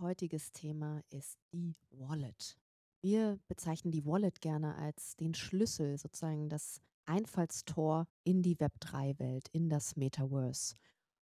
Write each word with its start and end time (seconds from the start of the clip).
Heutiges 0.00 0.52
Thema 0.52 1.02
ist 1.10 1.38
die 1.52 1.74
Wallet. 1.90 2.56
Wir 3.00 3.38
bezeichnen 3.48 3.90
die 3.90 4.04
Wallet 4.04 4.40
gerne 4.40 4.76
als 4.76 5.16
den 5.16 5.34
Schlüssel, 5.34 5.98
sozusagen 5.98 6.48
das 6.48 6.80
Einfallstor 7.06 8.06
in 8.24 8.42
die 8.42 8.56
Web3-Welt, 8.56 9.48
in 9.52 9.68
das 9.68 9.96
Metaverse. 9.96 10.76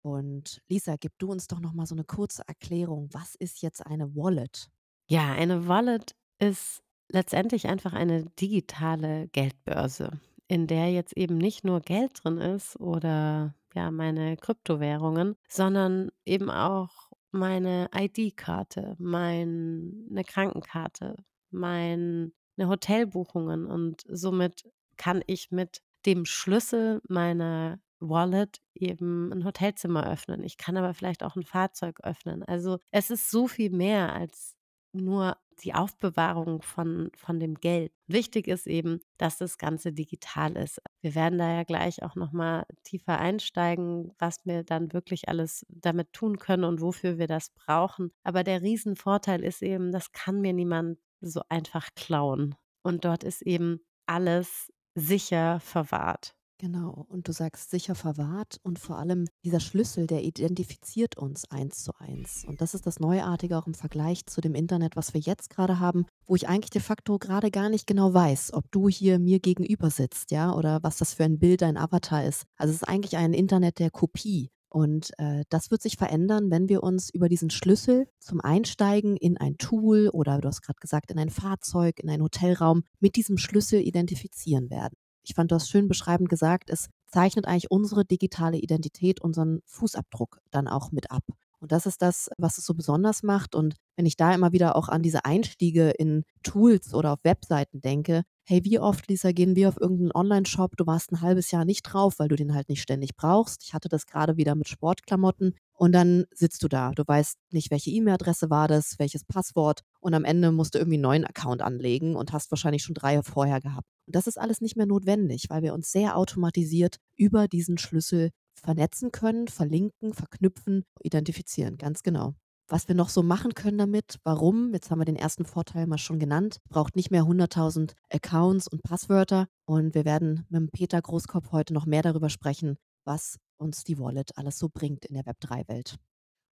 Und 0.03 0.61
Lisa, 0.69 0.97
gib 0.99 1.19
du 1.19 1.31
uns 1.31 1.47
doch 1.47 1.61
noch 1.61 1.73
mal 1.73 1.87
so 1.87 1.95
eine 1.95 2.05
kurze 2.05 2.43
Erklärung. 2.47 3.09
Was 3.13 3.35
ist 3.37 3.63
jetzt 3.63 3.85
eine 3.87 4.15
Wallet? 4.15 4.69
Ja, 5.09 5.33
eine 5.33 5.69
Wallet 5.69 6.15
ist 6.39 6.83
letztendlich 7.09 7.69
einfach 7.69 7.93
eine 7.93 8.25
digitale 8.41 9.29
Geldbörse, 9.29 10.21
in 10.49 10.67
der 10.67 10.91
jetzt 10.91 11.17
eben 11.17 11.39
nicht 11.39 11.65
nur 11.65 11.81
Geld 11.81 12.25
drin 12.25 12.39
ist 12.39 12.79
oder 12.81 13.55
ja, 13.75 13.91
meine 13.91 14.37
Kryptowährungen, 14.37 15.37
sondern 15.49 16.11
eben 16.25 16.51
auch 16.51 17.12
meine 17.33 17.89
ID-Karte, 17.95 18.95
meine 18.99 20.25
Krankenkarte, 20.27 21.17
meine 21.51 22.33
Hotelbuchungen 22.59 23.67
und 23.67 24.03
somit 24.09 24.71
kann 24.97 25.23
ich 25.27 25.51
mit 25.51 25.83
dem 26.07 26.25
Schlüssel 26.25 27.01
meiner 27.09 27.81
Wallet 27.99 28.61
eben 28.75 29.33
ein 29.33 29.45
Hotelzimmer 29.45 30.11
öffnen. 30.11 30.43
Ich 30.43 30.57
kann 30.57 30.77
aber 30.77 30.95
vielleicht 30.95 31.23
auch 31.23 31.37
ein 31.37 31.45
Fahrzeug 31.45 32.01
öffnen. 32.03 32.43
Also, 32.43 32.79
es 32.91 33.11
ist 33.11 33.31
so 33.31 33.47
viel 33.49 33.71
mehr 33.71 34.13
als 34.13 34.57
nur 34.93 35.37
die 35.63 35.75
Aufbewahrung 35.75 36.63
von 36.63 37.11
von 37.15 37.39
dem 37.39 37.55
Geld. 37.57 37.93
Wichtig 38.07 38.49
ist 38.49 38.67
eben, 38.67 39.01
dass 39.19 39.39
das 39.39 39.59
Ganze 39.59 39.93
digital 39.93 40.57
ist. 40.57 40.81
Wir 41.01 41.15
werden 41.15 41.39
da 41.39 41.53
ja 41.53 41.63
gleich 41.65 42.03
auch 42.03 42.15
noch 42.17 42.33
mal 42.33 42.65
tiefer 42.85 43.19
einsteigen, 43.19 44.13
was 44.19 44.45
wir 44.45 44.65
dann 44.65 44.93
wirklich 44.93 45.29
alles 45.29 45.65
damit 45.69 46.13
tun 46.13 46.39
können 46.39 46.65
und 46.65 46.81
wofür 46.81 47.19
wir 47.19 47.27
das 47.27 47.51
brauchen. 47.51 48.13
Aber 48.23 48.45
der 48.45 48.63
Riesenvorteil 48.63 49.43
ist 49.45 49.63
eben, 49.63 49.93
das 49.93 50.13
kann 50.13 50.41
mir 50.41 50.53
niemand 50.53 50.99
so 51.21 51.43
einfach 51.49 51.89
klauen. 51.95 52.55
Und 52.83 53.05
dort 53.05 53.25
ist 53.25 53.43
eben 53.43 53.81
alles 54.07 54.73
sicher 54.95 55.61
verwahrt. 55.61 56.35
Genau, 56.63 57.07
und 57.09 57.27
du 57.27 57.33
sagst 57.33 57.73
sicher 57.73 57.97
verwahrt 57.97 58.61
und 58.63 58.79
vor 58.79 58.97
allem 58.97 59.27
dieser 59.45 59.59
Schlüssel, 59.59 60.07
der 60.07 60.23
identifiziert 60.23 61.17
uns 61.17 61.51
eins 61.51 61.83
zu 61.83 61.91
eins. 61.99 62.45
Und 62.47 62.61
das 62.61 62.75
ist 62.75 62.87
das 62.87 63.01
Neuartige 63.01 63.59
auch 63.59 63.67
im 63.67 63.75
Vergleich 63.75 64.27
zu 64.27 64.41
dem 64.41 64.55
Internet, 64.55 64.95
was 64.95 65.13
wir 65.13 65.21
jetzt 65.21 65.51
gerade 65.51 65.81
haben, 65.81 66.07
wo 66.25 66.37
ich 66.37 66.49
eigentlich 66.49 66.71
de 66.71 66.81
facto 66.81 67.19
gerade 67.19 67.51
gar 67.51 67.69
nicht 67.69 67.89
genau 67.89 68.15
weiß, 68.15 68.53
ob 68.53 68.71
du 68.71 68.89
hier 68.89 69.19
mir 69.19 69.41
gegenüber 69.41 69.91
sitzt, 69.91 70.31
ja, 70.31 70.55
oder 70.55 70.79
was 70.85 70.99
das 70.99 71.15
für 71.15 71.25
ein 71.25 71.41
Bild, 71.41 71.65
ein 71.65 71.77
Avatar 71.77 72.25
ist. 72.25 72.45
Also 72.57 72.71
es 72.71 72.83
ist 72.83 72.89
eigentlich 72.89 73.17
ein 73.17 73.33
Internet 73.33 73.81
der 73.81 73.91
Kopie. 73.91 74.49
Und 74.69 75.11
äh, 75.19 75.43
das 75.49 75.73
wird 75.73 75.83
sich 75.83 75.97
verändern, 75.97 76.53
wenn 76.53 76.69
wir 76.69 76.85
uns 76.85 77.11
über 77.11 77.29
diesen 77.29 77.51
Schlüssel 77.51 78.07
zum 78.21 78.41
Einsteigen 78.41 79.17
in 79.17 79.37
ein 79.37 79.59
Tool 79.59 80.11
oder 80.11 80.41
du 80.41 80.47
hast 80.47 80.63
gerade 80.63 80.79
gesagt, 80.79 81.11
in 81.11 81.19
ein 81.19 81.31
Fahrzeug, 81.31 81.99
in 81.99 82.09
einen 82.09 82.23
Hotelraum 82.23 82.85
mit 83.01 83.17
diesem 83.17 83.37
Schlüssel 83.37 83.81
identifizieren 83.81 84.71
werden. 84.71 84.95
Ich 85.23 85.35
fand 85.35 85.53
das 85.53 85.69
schön 85.69 85.89
beschreibend 85.89 86.29
gesagt, 86.29 86.71
es 86.71 86.89
zeichnet 87.07 87.47
eigentlich 87.47 87.71
unsere 87.71 88.05
digitale 88.05 88.59
Identität, 88.59 89.21
unseren 89.21 89.61
Fußabdruck 89.67 90.39
dann 90.51 90.69
auch 90.69 90.93
mit 90.93 91.11
ab. 91.11 91.25
Und 91.63 91.71
das 91.71 91.87
ist 91.87 92.03
das, 92.03 92.29
was 92.39 92.59
es 92.59 92.67
so 92.67 92.75
besonders 92.75 93.23
macht. 93.23 93.55
Und 93.55 93.77
wenn 93.95 94.05
ich 94.05 94.17
da 94.17 94.35
immer 94.35 94.51
wieder 94.51 94.75
auch 94.75 94.89
an 94.89 95.01
diese 95.01 95.25
Einstiege 95.25 95.91
in 95.91 96.25
Tools 96.43 96.93
oder 96.93 97.13
auf 97.13 97.21
Webseiten 97.23 97.81
denke, 97.81 98.25
hey, 98.45 98.65
wie 98.65 98.81
oft, 98.81 99.07
Lisa, 99.07 99.31
gehen 99.31 99.55
wir 99.55 99.69
auf 99.69 99.81
irgendeinen 99.81 100.11
Online-Shop, 100.13 100.77
du 100.77 100.87
warst 100.87 101.13
ein 101.13 101.21
halbes 101.21 101.53
Jahr 101.53 101.65
nicht 101.65 101.83
drauf, 101.83 102.19
weil 102.19 102.27
du 102.27 102.35
den 102.35 102.53
halt 102.53 102.69
nicht 102.69 102.83
ständig 102.83 103.15
brauchst. 103.15 103.63
Ich 103.63 103.75
hatte 103.75 103.89
das 103.89 104.07
gerade 104.07 104.37
wieder 104.37 104.57
mit 104.57 104.67
Sportklamotten. 104.67 105.55
Und 105.75 105.93
dann 105.93 106.25
sitzt 106.35 106.65
du 106.65 106.69
da. 106.69 106.91
Du 106.91 107.05
weißt 107.07 107.39
nicht, 107.53 107.71
welche 107.71 107.91
E-Mail-Adresse 107.91 108.51
war 108.51 108.67
das, 108.67 108.99
welches 108.99 109.25
Passwort. 109.25 109.83
Und 110.01 110.15
am 110.15 110.25
Ende 110.25 110.51
musst 110.51 110.75
du 110.75 110.79
irgendwie 110.79 110.97
einen 110.97 111.03
neuen 111.03 111.25
Account 111.25 111.63
anlegen 111.63 112.17
und 112.17 112.33
hast 112.33 112.51
wahrscheinlich 112.51 112.83
schon 112.83 112.95
drei 112.95 113.23
vorher 113.23 113.61
gehabt. 113.61 113.87
Und 114.07 114.17
das 114.17 114.27
ist 114.27 114.39
alles 114.39 114.61
nicht 114.61 114.77
mehr 114.77 114.87
notwendig, 114.87 115.47
weil 115.49 115.63
wir 115.63 115.75
uns 115.75 115.93
sehr 115.93 116.17
automatisiert 116.17 116.97
über 117.17 117.49
diesen 117.49 117.79
Schlüssel 117.79 118.31
vernetzen 118.55 119.13
können, 119.13 119.49
verlinken, 119.49 120.13
verknüpfen, 120.13 120.85
identifizieren. 121.01 121.77
Ganz 121.77 122.03
genau. 122.03 122.35
Was 122.69 122.89
wir 122.89 122.95
noch 122.95 123.11
so 123.11 123.23
machen 123.23 123.55
können 123.55 123.77
damit, 123.77 124.17
warum, 124.25 124.73
jetzt 124.73 124.91
haben 124.91 125.01
wir 125.01 125.05
den 125.05 125.17
ersten 125.17 125.45
Vorteil 125.45 125.87
mal 125.87 125.99
schon 125.99 126.19
genannt, 126.19 126.59
braucht 126.71 126.97
nicht 126.97 127.11
mehr 127.11 127.25
100.000 127.25 127.93
Accounts 128.11 128.67
und 128.67 128.83
Passwörter. 128.83 129.47
Und 129.67 129.95
wir 129.95 130.05
werden 130.05 130.47
mit 130.49 130.73
Peter 130.73 131.01
Großkopf 131.01 131.53
heute 131.53 131.75
noch 131.75 131.87
mehr 131.87 132.03
darüber 132.03 132.31
sprechen, 132.31 132.77
was 133.05 133.39
uns 133.59 133.85
die 133.85 133.99
Wallet 133.99 134.31
alles 134.37 134.59
so 134.59 134.69
bringt 134.73 135.05
in 135.05 135.15
der 135.15 135.25
Web3-Welt. 135.25 135.97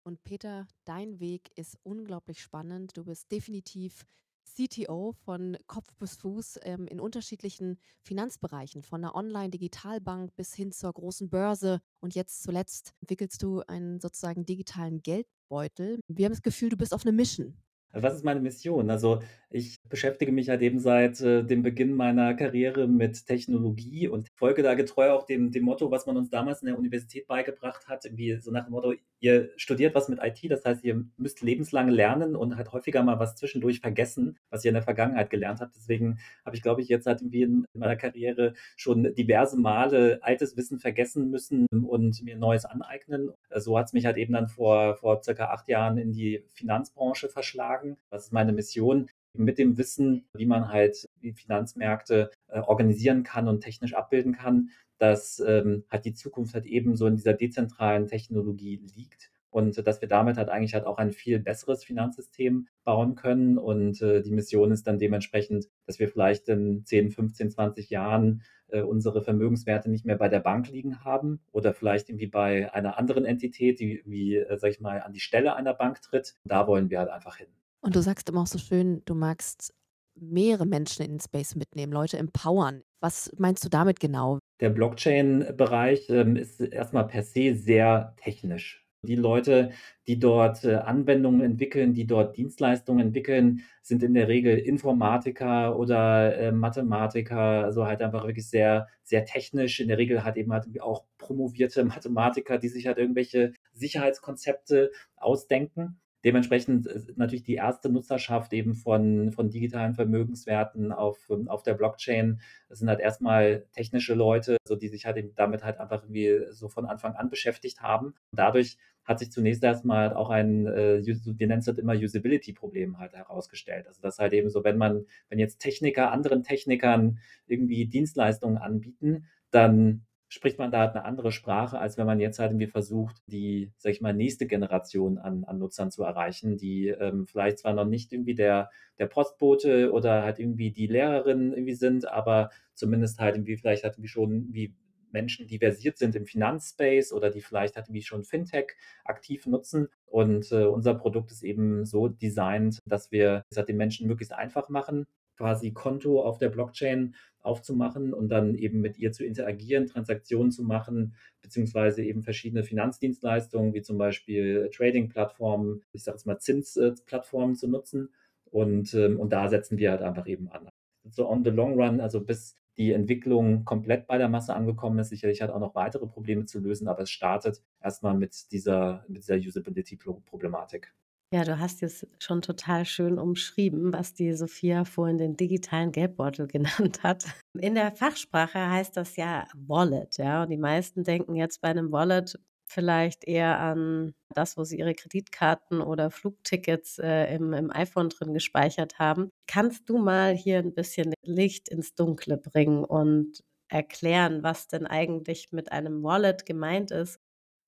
Und 0.02 0.22
Peter, 0.24 0.66
dein 0.84 1.20
Weg 1.20 1.50
ist 1.56 1.78
unglaublich 1.82 2.42
spannend. 2.42 2.96
Du 2.96 3.04
bist 3.04 3.30
definitiv 3.30 4.04
CTO 4.44 5.12
von 5.24 5.56
Kopf 5.66 5.94
bis 5.98 6.16
Fuß 6.16 6.60
ähm, 6.62 6.86
in 6.86 7.00
unterschiedlichen 7.00 7.78
Finanzbereichen, 8.02 8.82
von 8.82 9.02
der 9.02 9.14
Online-Digitalbank 9.14 10.34
bis 10.36 10.54
hin 10.54 10.72
zur 10.72 10.92
großen 10.92 11.30
Börse. 11.30 11.80
Und 12.00 12.14
jetzt 12.14 12.42
zuletzt 12.42 12.94
entwickelst 13.00 13.42
du 13.42 13.60
einen 13.60 14.00
sozusagen 14.00 14.44
digitalen 14.44 15.02
Geldbeutel. 15.02 16.00
Wir 16.08 16.26
haben 16.26 16.32
das 16.32 16.42
Gefühl, 16.42 16.70
du 16.70 16.76
bist 16.76 16.94
auf 16.94 17.02
eine 17.04 17.12
Mission. 17.12 17.56
Was 17.92 18.14
ist 18.14 18.24
meine 18.24 18.40
Mission? 18.40 18.88
Also, 18.88 19.20
ich 19.52 19.78
beschäftige 19.88 20.30
mich 20.30 20.48
halt 20.48 20.62
eben 20.62 20.78
seit, 20.78 21.20
äh, 21.22 21.42
dem 21.42 21.62
Beginn 21.64 21.92
meiner 21.94 22.34
Karriere 22.34 22.86
mit 22.86 23.26
Technologie 23.26 24.06
und 24.06 24.28
folge 24.36 24.62
da 24.62 24.74
getreu 24.74 25.10
auch 25.10 25.24
dem 25.26 25.50
dem 25.50 25.64
Motto, 25.64 25.90
was 25.90 26.06
man 26.06 26.16
uns 26.16 26.30
damals 26.30 26.62
in 26.62 26.66
der 26.66 26.78
Universität 26.78 27.26
beigebracht 27.26 27.88
hat, 27.88 28.04
irgendwie 28.04 28.36
so 28.40 28.52
nach 28.52 28.64
dem 28.66 28.70
Motto: 28.70 28.94
„Ihr 29.18 29.50
studiert 29.56 29.96
was 29.96 30.08
mit 30.08 30.20
IT, 30.22 30.48
das 30.48 30.64
heißt, 30.64 30.84
ihr 30.84 31.04
müsst 31.16 31.42
lebenslang 31.42 31.88
lernen 31.88 32.36
und 32.36 32.56
halt 32.56 32.70
häufiger 32.72 33.02
mal 33.02 33.18
was 33.18 33.34
zwischendurch 33.34 33.80
vergessen, 33.80 34.38
was 34.50 34.64
ihr 34.64 34.68
in 34.68 34.74
der 34.74 34.84
Vergangenheit 34.84 35.28
gelernt 35.30 35.60
habt.“ 35.60 35.74
Deswegen 35.74 36.18
habe 36.46 36.54
ich, 36.54 36.62
glaube 36.62 36.80
ich, 36.82 36.88
jetzt 36.88 37.06
halt 37.06 37.20
irgendwie 37.22 37.42
in 37.42 37.64
meiner 37.74 37.96
Karriere 37.96 38.54
schon 38.76 39.12
diverse 39.16 39.58
Male 39.58 40.20
altes 40.22 40.56
Wissen 40.56 40.78
vergessen 40.78 41.28
müssen 41.30 41.66
und 41.88 42.22
mir 42.22 42.36
Neues 42.36 42.64
aneignen. 42.66 43.30
So 43.56 43.76
hat 43.76 43.86
es 43.86 43.92
mich 43.94 44.06
halt 44.06 44.16
eben 44.16 44.32
dann 44.32 44.46
vor 44.48 44.94
vor 44.94 45.22
circa 45.24 45.46
acht 45.46 45.68
Jahren 45.68 45.98
in 45.98 46.12
die 46.12 46.44
Finanzbranche 46.54 47.28
verschlagen 47.28 47.79
beitragen? 47.80 47.96
Was 48.10 48.26
ist 48.26 48.32
meine 48.32 48.52
Mission? 48.52 49.08
Mit 49.32 49.58
dem 49.58 49.78
Wissen, 49.78 50.24
wie 50.34 50.46
man 50.46 50.68
halt 50.68 51.08
die 51.22 51.32
Finanzmärkte 51.32 52.30
äh, 52.48 52.60
organisieren 52.60 53.22
kann 53.22 53.46
und 53.46 53.60
technisch 53.60 53.94
abbilden 53.94 54.32
kann, 54.32 54.70
dass 54.98 55.40
ähm, 55.46 55.84
halt 55.88 56.04
die 56.04 56.14
Zukunft 56.14 56.54
halt 56.54 56.66
eben 56.66 56.96
so 56.96 57.06
in 57.06 57.16
dieser 57.16 57.34
dezentralen 57.34 58.08
Technologie 58.08 58.80
liegt 58.96 59.30
und 59.50 59.86
dass 59.86 60.00
wir 60.00 60.08
damit 60.08 60.36
halt 60.36 60.48
eigentlich 60.48 60.74
halt 60.74 60.84
auch 60.84 60.98
ein 60.98 61.12
viel 61.12 61.38
besseres 61.38 61.84
Finanzsystem 61.84 62.66
bauen 62.84 63.14
können. 63.14 63.56
Und 63.56 64.02
äh, 64.02 64.22
die 64.22 64.32
Mission 64.32 64.72
ist 64.72 64.86
dann 64.86 64.98
dementsprechend, 64.98 65.68
dass 65.86 65.98
wir 65.98 66.08
vielleicht 66.08 66.48
in 66.48 66.84
10, 66.84 67.10
15, 67.10 67.50
20 67.50 67.90
Jahren 67.90 68.42
äh, 68.68 68.82
unsere 68.82 69.22
Vermögenswerte 69.22 69.90
nicht 69.90 70.04
mehr 70.04 70.16
bei 70.16 70.28
der 70.28 70.40
Bank 70.40 70.68
liegen 70.68 71.04
haben 71.04 71.40
oder 71.52 71.74
vielleicht 71.74 72.08
irgendwie 72.08 72.28
bei 72.28 72.72
einer 72.72 72.98
anderen 72.98 73.24
Entität, 73.24 73.80
die 73.80 74.02
wie, 74.04 74.36
äh, 74.36 74.58
sag 74.58 74.70
ich 74.70 74.80
mal, 74.80 75.00
an 75.02 75.12
die 75.12 75.20
Stelle 75.20 75.54
einer 75.54 75.74
Bank 75.74 76.00
tritt. 76.02 76.34
Da 76.44 76.66
wollen 76.66 76.90
wir 76.90 77.00
halt 77.00 77.10
einfach 77.10 77.36
hin. 77.36 77.48
Und 77.82 77.96
du 77.96 78.02
sagst 78.02 78.28
immer 78.28 78.42
auch 78.42 78.46
so 78.46 78.58
schön, 78.58 79.02
du 79.06 79.14
magst 79.14 79.72
mehrere 80.14 80.66
Menschen 80.66 81.04
in 81.04 81.12
den 81.12 81.20
Space 81.20 81.54
mitnehmen, 81.54 81.92
Leute 81.92 82.18
empowern. 82.18 82.82
Was 83.00 83.32
meinst 83.38 83.64
du 83.64 83.68
damit 83.68 84.00
genau? 84.00 84.38
Der 84.60 84.70
Blockchain-Bereich 84.70 86.10
ähm, 86.10 86.36
ist 86.36 86.60
erstmal 86.60 87.06
per 87.06 87.22
se 87.22 87.54
sehr 87.54 88.14
technisch. 88.16 88.86
Die 89.02 89.16
Leute, 89.16 89.70
die 90.06 90.18
dort 90.18 90.62
äh, 90.64 90.74
Anwendungen 90.74 91.40
entwickeln, 91.40 91.94
die 91.94 92.06
dort 92.06 92.36
Dienstleistungen 92.36 93.06
entwickeln, 93.06 93.62
sind 93.80 94.02
in 94.02 94.12
der 94.12 94.28
Regel 94.28 94.58
Informatiker 94.58 95.78
oder 95.78 96.36
äh, 96.36 96.52
Mathematiker, 96.52 97.64
also 97.64 97.86
halt 97.86 98.02
einfach 98.02 98.26
wirklich 98.26 98.50
sehr, 98.50 98.88
sehr 99.02 99.24
technisch. 99.24 99.80
In 99.80 99.88
der 99.88 99.96
Regel 99.96 100.22
hat 100.22 100.36
eben 100.36 100.52
halt 100.52 100.66
auch 100.82 101.06
promovierte 101.16 101.82
Mathematiker, 101.84 102.58
die 102.58 102.68
sich 102.68 102.86
halt 102.86 102.98
irgendwelche 102.98 103.54
Sicherheitskonzepte 103.72 104.90
ausdenken. 105.16 105.98
Dementsprechend 106.24 106.86
ist 106.86 107.16
natürlich 107.16 107.44
die 107.44 107.54
erste 107.54 107.88
Nutzerschaft 107.88 108.52
eben 108.52 108.74
von, 108.74 109.32
von 109.32 109.50
digitalen 109.50 109.94
Vermögenswerten 109.94 110.92
auf, 110.92 111.30
auf 111.46 111.62
der 111.62 111.74
Blockchain. 111.74 112.40
Das 112.68 112.78
sind 112.78 112.88
halt 112.88 113.00
erstmal 113.00 113.66
technische 113.72 114.14
Leute, 114.14 114.58
so 114.66 114.76
die 114.76 114.88
sich 114.88 115.06
halt 115.06 115.32
damit 115.36 115.64
halt 115.64 115.78
einfach 115.78 116.02
irgendwie 116.02 116.46
so 116.50 116.68
von 116.68 116.86
Anfang 116.86 117.14
an 117.14 117.30
beschäftigt 117.30 117.80
haben. 117.80 118.14
Dadurch 118.32 118.76
hat 119.04 119.18
sich 119.18 119.32
zunächst 119.32 119.64
erstmal 119.64 120.14
auch 120.14 120.30
ein, 120.30 120.66
äh, 120.66 121.02
wir 121.04 121.46
nennen 121.46 121.60
es 121.60 121.66
halt 121.66 121.78
immer 121.78 121.94
Usability-Problem 121.94 122.98
halt 122.98 123.14
herausgestellt. 123.14 123.86
Also 123.88 124.00
das 124.02 124.18
halt 124.18 124.32
eben 124.34 124.50
so, 124.50 124.62
wenn 124.62 124.76
man, 124.76 125.06
wenn 125.28 125.38
jetzt 125.38 125.58
Techniker 125.58 126.12
anderen 126.12 126.42
Technikern 126.42 127.18
irgendwie 127.46 127.86
Dienstleistungen 127.86 128.58
anbieten, 128.58 129.26
dann 129.50 130.04
spricht 130.30 130.58
man 130.58 130.70
da 130.70 130.78
halt 130.78 130.94
eine 130.94 131.04
andere 131.04 131.32
Sprache, 131.32 131.78
als 131.80 131.98
wenn 131.98 132.06
man 132.06 132.20
jetzt 132.20 132.38
halt 132.38 132.52
irgendwie 132.52 132.68
versucht, 132.68 133.20
die, 133.26 133.72
sag 133.78 133.90
ich 133.90 134.00
mal, 134.00 134.14
nächste 134.14 134.46
Generation 134.46 135.18
an, 135.18 135.42
an 135.42 135.58
Nutzern 135.58 135.90
zu 135.90 136.04
erreichen, 136.04 136.56
die 136.56 136.86
ähm, 136.86 137.26
vielleicht 137.26 137.58
zwar 137.58 137.74
noch 137.74 137.84
nicht 137.84 138.12
irgendwie 138.12 138.36
der, 138.36 138.70
der 138.98 139.06
Postbote 139.06 139.90
oder 139.92 140.22
halt 140.22 140.38
irgendwie 140.38 140.70
die 140.70 140.86
Lehrerin 140.86 141.52
irgendwie 141.52 141.74
sind, 141.74 142.06
aber 142.06 142.50
zumindest 142.74 143.18
halt 143.18 143.34
irgendwie 143.34 143.56
vielleicht 143.56 143.82
halt 143.82 143.94
irgendwie 143.94 144.08
schon 144.08 144.46
wie 144.52 144.72
Menschen, 145.10 145.48
die 145.48 145.58
versiert 145.58 145.98
sind 145.98 146.14
im 146.14 146.26
Finanzspace 146.26 147.12
oder 147.12 147.30
die 147.30 147.40
vielleicht 147.40 147.74
halt 147.74 147.92
wie 147.92 148.02
schon 148.02 148.22
Fintech 148.22 148.76
aktiv 149.04 149.46
nutzen. 149.46 149.88
Und 150.06 150.52
äh, 150.52 150.64
unser 150.66 150.94
Produkt 150.94 151.32
ist 151.32 151.42
eben 151.42 151.84
so 151.84 152.06
designt, 152.06 152.78
dass 152.86 153.10
wir 153.10 153.42
es 153.50 153.56
halt 153.56 153.68
den 153.68 153.78
Menschen 153.78 154.06
möglichst 154.06 154.32
einfach 154.32 154.68
machen, 154.68 155.06
quasi 155.40 155.72
Konto 155.72 156.22
auf 156.22 156.38
der 156.38 156.50
Blockchain 156.50 157.14
aufzumachen 157.42 158.12
und 158.12 158.28
dann 158.28 158.54
eben 158.54 158.80
mit 158.80 158.98
ihr 158.98 159.12
zu 159.12 159.24
interagieren, 159.24 159.86
Transaktionen 159.86 160.50
zu 160.50 160.62
machen, 160.62 161.14
beziehungsweise 161.42 162.02
eben 162.02 162.22
verschiedene 162.22 162.64
Finanzdienstleistungen, 162.64 163.74
wie 163.74 163.82
zum 163.82 163.98
Beispiel 163.98 164.70
Trading-Plattformen, 164.74 165.82
ich 165.92 166.04
sage 166.04 166.16
jetzt 166.16 166.26
mal 166.26 166.38
Zinsplattformen 166.38 167.56
zu 167.56 167.68
nutzen. 167.68 168.10
Und, 168.44 168.94
ähm, 168.94 169.18
und 169.20 169.32
da 169.32 169.48
setzen 169.48 169.78
wir 169.78 169.90
halt 169.92 170.02
einfach 170.02 170.26
eben 170.26 170.48
an. 170.48 170.68
So 171.10 171.28
on 171.28 171.44
the 171.44 171.50
long 171.50 171.80
run, 171.80 172.00
also 172.00 172.20
bis 172.20 172.56
die 172.76 172.92
Entwicklung 172.92 173.64
komplett 173.64 174.06
bei 174.06 174.18
der 174.18 174.28
Masse 174.28 174.54
angekommen 174.54 174.98
ist, 174.98 175.10
sicherlich 175.10 175.42
hat 175.42 175.50
auch 175.50 175.60
noch 175.60 175.74
weitere 175.74 176.06
Probleme 176.06 176.46
zu 176.46 176.60
lösen, 176.60 176.88
aber 176.88 177.02
es 177.02 177.10
startet 177.10 177.62
erstmal 177.80 178.14
mit 178.14 178.52
dieser, 178.52 179.04
mit 179.08 179.18
dieser 179.18 179.36
Usability-Problematik. 179.36 180.94
Ja, 181.32 181.44
du 181.44 181.60
hast 181.60 181.82
es 181.84 182.04
schon 182.18 182.42
total 182.42 182.84
schön 182.84 183.16
umschrieben, 183.18 183.92
was 183.92 184.14
die 184.14 184.32
Sophia 184.32 184.84
vorhin 184.84 185.16
den 185.18 185.36
digitalen 185.36 185.92
Geldbeutel 185.92 186.46
genannt 186.48 187.04
hat. 187.04 187.24
In 187.58 187.74
der 187.76 187.92
Fachsprache 187.92 188.58
heißt 188.68 188.96
das 188.96 189.14
ja 189.16 189.46
Wallet, 189.54 190.18
ja. 190.18 190.42
Und 190.42 190.50
die 190.50 190.56
meisten 190.56 191.04
denken 191.04 191.36
jetzt 191.36 191.60
bei 191.60 191.68
einem 191.68 191.92
Wallet 191.92 192.36
vielleicht 192.66 193.24
eher 193.24 193.58
an 193.60 194.12
das, 194.34 194.56
wo 194.56 194.64
sie 194.64 194.78
ihre 194.78 194.94
Kreditkarten 194.94 195.80
oder 195.80 196.10
Flugtickets 196.10 196.98
äh, 196.98 197.34
im, 197.34 197.52
im 197.52 197.70
iPhone 197.70 198.08
drin 198.08 198.32
gespeichert 198.34 198.98
haben. 198.98 199.30
Kannst 199.46 199.88
du 199.88 199.98
mal 199.98 200.34
hier 200.36 200.58
ein 200.58 200.74
bisschen 200.74 201.12
Licht 201.24 201.68
ins 201.68 201.94
Dunkle 201.94 202.36
bringen 202.38 202.84
und 202.84 203.40
erklären, 203.68 204.42
was 204.42 204.66
denn 204.68 204.86
eigentlich 204.86 205.52
mit 205.52 205.70
einem 205.70 206.02
Wallet 206.02 206.44
gemeint 206.44 206.90
ist 206.90 207.20